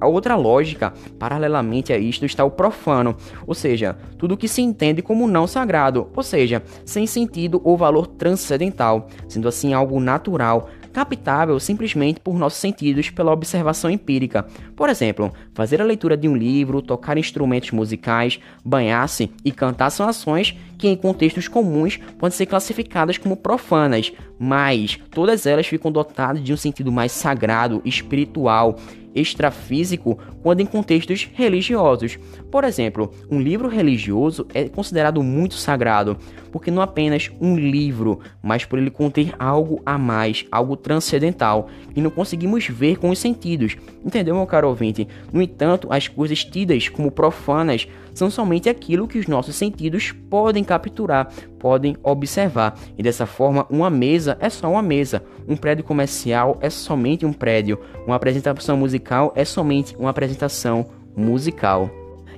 a 0.00 0.06
outra 0.06 0.34
lógica, 0.34 0.92
paralelamente 1.18 1.92
a 1.92 1.98
isto, 1.98 2.24
está 2.24 2.44
o 2.44 2.50
profano, 2.50 3.14
ou 3.46 3.54
seja, 3.54 3.96
tudo 4.16 4.36
que 4.36 4.48
se 4.48 4.62
entende 4.62 5.02
como 5.02 5.28
não 5.28 5.46
sagrado, 5.46 6.08
ou 6.16 6.22
seja, 6.22 6.62
sem 6.84 7.06
sentido 7.06 7.60
ou 7.62 7.76
valor 7.76 8.06
transcendental, 8.06 9.08
sendo 9.28 9.46
assim 9.46 9.74
algo 9.74 10.00
natural, 10.00 10.68
captável 10.92 11.58
simplesmente 11.60 12.20
por 12.20 12.38
nossos 12.38 12.58
sentidos 12.58 13.10
pela 13.10 13.32
observação 13.32 13.90
empírica. 13.90 14.46
Por 14.74 14.88
exemplo, 14.88 15.32
fazer 15.54 15.80
a 15.80 15.84
leitura 15.84 16.16
de 16.16 16.28
um 16.28 16.36
livro, 16.36 16.82
tocar 16.82 17.16
instrumentos 17.16 17.70
musicais, 17.70 18.40
banhar-se 18.64 19.30
e 19.44 19.52
cantar 19.52 19.90
são 19.90 20.08
ações 20.08 20.56
que 20.76 20.88
em 20.88 20.96
contextos 20.96 21.46
comuns 21.46 21.98
podem 22.18 22.36
ser 22.36 22.46
classificadas 22.46 23.18
como 23.18 23.36
profanas, 23.36 24.12
mas 24.38 24.98
todas 25.10 25.44
elas 25.44 25.66
ficam 25.66 25.92
dotadas 25.92 26.42
de 26.42 26.52
um 26.52 26.56
sentido 26.56 26.90
mais 26.90 27.12
sagrado, 27.12 27.82
espiritual 27.84 28.76
extrafísico 29.14 30.18
quando 30.42 30.60
em 30.60 30.66
contextos 30.66 31.28
religiosos. 31.34 32.18
Por 32.50 32.64
exemplo, 32.64 33.12
um 33.30 33.40
livro 33.40 33.68
religioso 33.68 34.46
é 34.54 34.68
considerado 34.68 35.22
muito 35.22 35.54
sagrado, 35.54 36.16
porque 36.50 36.70
não 36.70 36.82
apenas 36.82 37.30
um 37.40 37.56
livro, 37.56 38.20
mas 38.42 38.64
por 38.64 38.78
ele 38.78 38.90
conter 38.90 39.34
algo 39.38 39.80
a 39.84 39.96
mais, 39.96 40.44
algo 40.50 40.76
transcendental, 40.76 41.68
e 41.94 42.00
não 42.00 42.10
conseguimos 42.10 42.66
ver 42.66 42.98
com 42.98 43.10
os 43.10 43.18
sentidos. 43.18 43.76
Entendeu, 44.04 44.34
meu 44.34 44.46
caro 44.46 44.68
ouvinte? 44.68 45.06
No 45.32 45.42
entanto, 45.42 45.88
as 45.90 46.08
coisas 46.08 46.44
tidas 46.44 46.88
como 46.88 47.10
profanas 47.10 47.86
são 48.20 48.28
somente 48.28 48.68
aquilo 48.68 49.08
que 49.08 49.18
os 49.18 49.26
nossos 49.26 49.56
sentidos 49.56 50.12
podem 50.12 50.62
capturar, 50.62 51.32
podem 51.58 51.96
observar. 52.02 52.78
E 52.98 53.02
dessa 53.02 53.24
forma, 53.24 53.66
uma 53.70 53.88
mesa 53.88 54.36
é 54.40 54.50
só 54.50 54.70
uma 54.70 54.82
mesa, 54.82 55.24
um 55.48 55.56
prédio 55.56 55.82
comercial 55.82 56.58
é 56.60 56.68
somente 56.68 57.24
um 57.24 57.32
prédio, 57.32 57.80
uma 58.06 58.16
apresentação 58.16 58.76
musical 58.76 59.32
é 59.34 59.42
somente 59.42 59.96
uma 59.96 60.10
apresentação 60.10 60.84
musical. 61.16 61.88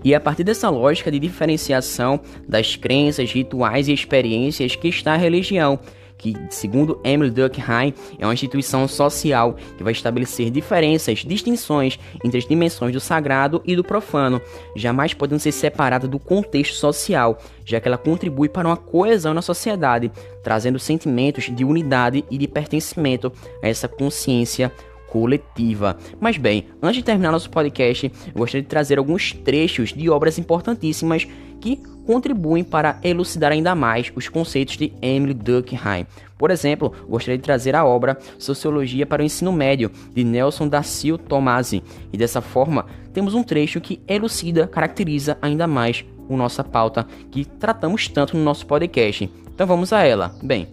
E 0.04 0.14
é 0.14 0.16
a 0.16 0.20
partir 0.20 0.44
dessa 0.44 0.70
lógica 0.70 1.10
de 1.10 1.18
diferenciação 1.18 2.20
das 2.48 2.76
crenças, 2.76 3.32
rituais 3.32 3.88
e 3.88 3.92
experiências 3.92 4.76
que 4.76 4.86
está 4.86 5.14
a 5.14 5.16
religião 5.16 5.80
que, 6.22 6.36
segundo 6.50 7.00
Emily 7.02 7.30
Durkheim, 7.30 7.92
é 8.16 8.24
uma 8.24 8.32
instituição 8.32 8.86
social 8.86 9.56
que 9.76 9.82
vai 9.82 9.92
estabelecer 9.92 10.50
diferenças, 10.50 11.18
distinções 11.18 11.98
entre 12.24 12.38
as 12.38 12.46
dimensões 12.46 12.92
do 12.92 13.00
sagrado 13.00 13.60
e 13.64 13.74
do 13.74 13.82
profano, 13.82 14.40
jamais 14.76 15.12
podendo 15.12 15.40
ser 15.40 15.50
separada 15.50 16.06
do 16.06 16.20
contexto 16.20 16.74
social, 16.74 17.38
já 17.64 17.80
que 17.80 17.88
ela 17.88 17.98
contribui 17.98 18.48
para 18.48 18.68
uma 18.68 18.76
coesão 18.76 19.34
na 19.34 19.42
sociedade, 19.42 20.12
trazendo 20.44 20.78
sentimentos 20.78 21.50
de 21.52 21.64
unidade 21.64 22.24
e 22.30 22.38
de 22.38 22.46
pertencimento 22.46 23.32
a 23.60 23.68
essa 23.68 23.88
consciência 23.88 24.70
coletiva. 25.08 25.98
Mas 26.20 26.38
bem, 26.38 26.68
antes 26.80 26.96
de 26.96 27.02
terminar 27.02 27.32
nosso 27.32 27.50
podcast, 27.50 28.10
eu 28.28 28.32
gostaria 28.32 28.62
de 28.62 28.68
trazer 28.68 28.98
alguns 28.98 29.32
trechos 29.32 29.92
de 29.92 30.08
obras 30.08 30.38
importantíssimas 30.38 31.26
que 31.62 31.76
contribuem 32.04 32.64
para 32.64 32.98
elucidar 33.04 33.52
ainda 33.52 33.74
mais 33.74 34.12
os 34.16 34.28
conceitos 34.28 34.76
de 34.76 34.92
Emily 35.00 35.32
Durkheim. 35.32 36.04
Por 36.36 36.50
exemplo, 36.50 36.92
gostaria 37.08 37.38
de 37.38 37.44
trazer 37.44 37.76
a 37.76 37.84
obra 37.84 38.18
Sociologia 38.38 39.06
para 39.06 39.22
o 39.22 39.24
Ensino 39.24 39.52
Médio, 39.52 39.90
de 40.12 40.24
Nelson 40.24 40.66
da 40.66 40.82
Silva 40.82 41.22
Tomasi, 41.22 41.82
e 42.12 42.16
dessa 42.16 42.40
forma 42.40 42.86
temos 43.12 43.32
um 43.32 43.44
trecho 43.44 43.80
que 43.80 44.02
elucida, 44.08 44.66
caracteriza 44.66 45.38
ainda 45.40 45.66
mais 45.68 46.04
a 46.28 46.36
nossa 46.36 46.64
pauta 46.64 47.06
que 47.30 47.44
tratamos 47.44 48.08
tanto 48.08 48.36
no 48.36 48.42
nosso 48.42 48.66
podcast. 48.66 49.30
Então 49.54 49.66
vamos 49.66 49.92
a 49.92 50.02
ela. 50.02 50.34
Bem, 50.42 50.66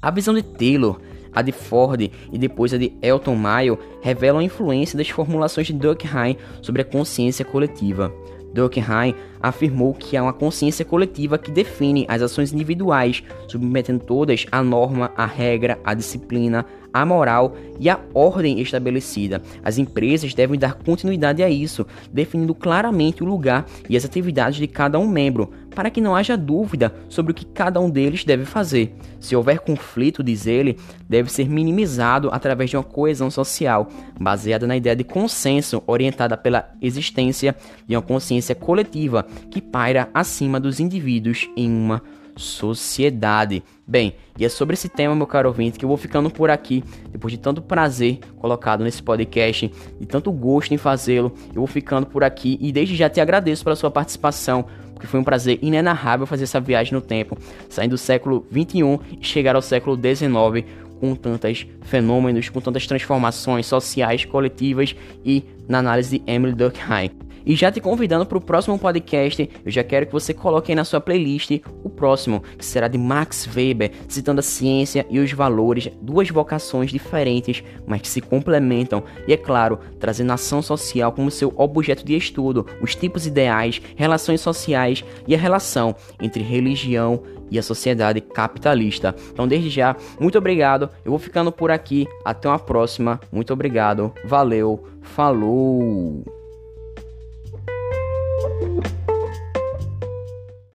a 0.00 0.10
visão 0.10 0.34
de 0.34 0.42
Taylor 0.42 1.00
a 1.34 1.40
de 1.40 1.50
Ford 1.50 2.00
e 2.00 2.38
depois 2.38 2.74
a 2.74 2.78
de 2.78 2.92
Elton 3.00 3.34
Mayo 3.34 3.78
revelam 4.02 4.40
a 4.40 4.44
influência 4.44 4.98
das 4.98 5.08
formulações 5.08 5.66
de 5.66 5.72
Durkheim 5.72 6.36
sobre 6.60 6.82
a 6.82 6.84
consciência 6.84 7.44
coletiva. 7.44 8.12
Durkheim 8.52 9.14
afirmou 9.42 9.92
que 9.92 10.16
há 10.16 10.22
uma 10.22 10.32
consciência 10.32 10.84
coletiva 10.84 11.38
que 11.38 11.50
define 11.50 12.06
as 12.08 12.22
ações 12.22 12.52
individuais, 12.52 13.22
submetendo 13.48 14.04
todas 14.04 14.46
à 14.52 14.62
norma, 14.62 15.10
à 15.16 15.26
regra, 15.26 15.78
à 15.84 15.94
disciplina, 15.94 16.64
à 16.92 17.06
moral 17.06 17.56
e 17.80 17.88
à 17.88 17.98
ordem 18.12 18.60
estabelecida. 18.60 19.42
As 19.64 19.78
empresas 19.78 20.34
devem 20.34 20.58
dar 20.58 20.74
continuidade 20.74 21.42
a 21.42 21.48
isso, 21.48 21.86
definindo 22.12 22.54
claramente 22.54 23.22
o 23.22 23.26
lugar 23.26 23.66
e 23.88 23.96
as 23.96 24.04
atividades 24.04 24.58
de 24.58 24.66
cada 24.66 24.98
um 24.98 25.08
membro, 25.08 25.50
para 25.74 25.90
que 25.90 26.02
não 26.02 26.14
haja 26.14 26.36
dúvida 26.36 26.94
sobre 27.08 27.32
o 27.32 27.34
que 27.34 27.46
cada 27.46 27.80
um 27.80 27.88
deles 27.88 28.24
deve 28.24 28.44
fazer. 28.44 28.94
Se 29.18 29.34
houver 29.34 29.60
conflito, 29.60 30.22
diz 30.22 30.46
ele, 30.46 30.76
deve 31.08 31.32
ser 31.32 31.48
minimizado 31.48 32.28
através 32.30 32.68
de 32.68 32.76
uma 32.76 32.82
coesão 32.82 33.30
social, 33.30 33.88
baseada 34.20 34.66
na 34.66 34.76
ideia 34.76 34.94
de 34.94 35.04
consenso, 35.04 35.82
orientada 35.86 36.36
pela 36.36 36.68
existência 36.80 37.56
de 37.86 37.96
uma 37.96 38.02
consciência 38.02 38.54
coletiva 38.54 39.26
que 39.50 39.60
paira 39.60 40.08
acima 40.12 40.58
dos 40.58 40.80
indivíduos 40.80 41.48
em 41.56 41.70
uma 41.70 42.02
sociedade. 42.36 43.62
Bem, 43.86 44.14
e 44.38 44.44
é 44.44 44.48
sobre 44.48 44.74
esse 44.74 44.88
tema, 44.88 45.14
meu 45.14 45.26
caro 45.26 45.48
ouvinte, 45.48 45.78
que 45.78 45.84
eu 45.84 45.88
vou 45.88 45.96
ficando 45.96 46.30
por 46.30 46.50
aqui. 46.50 46.82
Depois 47.10 47.32
de 47.32 47.38
tanto 47.38 47.60
prazer 47.60 48.20
colocado 48.38 48.84
nesse 48.84 49.02
podcast 49.02 49.70
e 50.00 50.06
tanto 50.06 50.32
gosto 50.32 50.72
em 50.72 50.78
fazê-lo, 50.78 51.32
eu 51.48 51.56
vou 51.56 51.66
ficando 51.66 52.06
por 52.06 52.24
aqui 52.24 52.58
e 52.60 52.72
desde 52.72 52.96
já 52.96 53.08
te 53.08 53.20
agradeço 53.20 53.64
pela 53.64 53.76
sua 53.76 53.90
participação, 53.90 54.64
porque 54.94 55.06
foi 55.06 55.20
um 55.20 55.24
prazer 55.24 55.58
inenarrável 55.60 56.26
fazer 56.26 56.44
essa 56.44 56.60
viagem 56.60 56.94
no 56.94 57.00
tempo, 57.00 57.36
saindo 57.68 57.90
do 57.90 57.98
século 57.98 58.46
21 58.50 58.98
e 59.20 59.24
chegar 59.24 59.54
ao 59.56 59.62
século 59.62 59.96
19 59.96 60.64
com 61.00 61.16
tantos 61.16 61.66
fenômenos, 61.80 62.48
com 62.48 62.60
tantas 62.60 62.86
transformações 62.86 63.66
sociais, 63.66 64.24
coletivas 64.24 64.94
e 65.24 65.44
na 65.68 65.78
análise 65.78 66.18
de 66.18 66.30
Emily 66.30 66.54
Durkheim. 66.54 67.10
E 67.44 67.54
já 67.54 67.70
te 67.70 67.80
convidando 67.80 68.26
para 68.26 68.38
o 68.38 68.40
próximo 68.40 68.78
podcast, 68.78 69.48
eu 69.64 69.70
já 69.70 69.82
quero 69.82 70.06
que 70.06 70.12
você 70.12 70.32
coloque 70.32 70.72
aí 70.72 70.76
na 70.76 70.84
sua 70.84 71.00
playlist 71.00 71.60
o 71.82 71.90
próximo, 71.90 72.42
que 72.56 72.64
será 72.64 72.88
de 72.88 72.98
Max 72.98 73.48
Weber, 73.54 73.92
citando 74.08 74.40
a 74.40 74.42
ciência 74.42 75.06
e 75.10 75.18
os 75.18 75.32
valores, 75.32 75.88
duas 76.00 76.28
vocações 76.30 76.90
diferentes, 76.90 77.62
mas 77.86 78.00
que 78.00 78.08
se 78.08 78.20
complementam, 78.20 79.02
e 79.26 79.32
é 79.32 79.36
claro, 79.36 79.78
trazendo 79.98 80.32
ação 80.32 80.62
social 80.62 81.12
como 81.12 81.30
seu 81.30 81.52
objeto 81.56 82.04
de 82.04 82.16
estudo, 82.16 82.66
os 82.80 82.94
tipos 82.94 83.26
ideais, 83.26 83.80
relações 83.96 84.40
sociais 84.40 85.04
e 85.26 85.34
a 85.34 85.38
relação 85.38 85.94
entre 86.20 86.42
religião 86.42 87.22
e 87.50 87.58
a 87.58 87.62
sociedade 87.62 88.20
capitalista. 88.20 89.14
Então, 89.30 89.46
desde 89.46 89.68
já, 89.68 89.94
muito 90.18 90.38
obrigado. 90.38 90.88
Eu 91.04 91.10
vou 91.10 91.18
ficando 91.18 91.52
por 91.52 91.70
aqui. 91.70 92.06
Até 92.24 92.48
uma 92.48 92.58
próxima. 92.58 93.20
Muito 93.30 93.52
obrigado. 93.52 94.12
Valeu. 94.24 94.82
Falou. 95.02 96.41
Woo! 98.42 99.01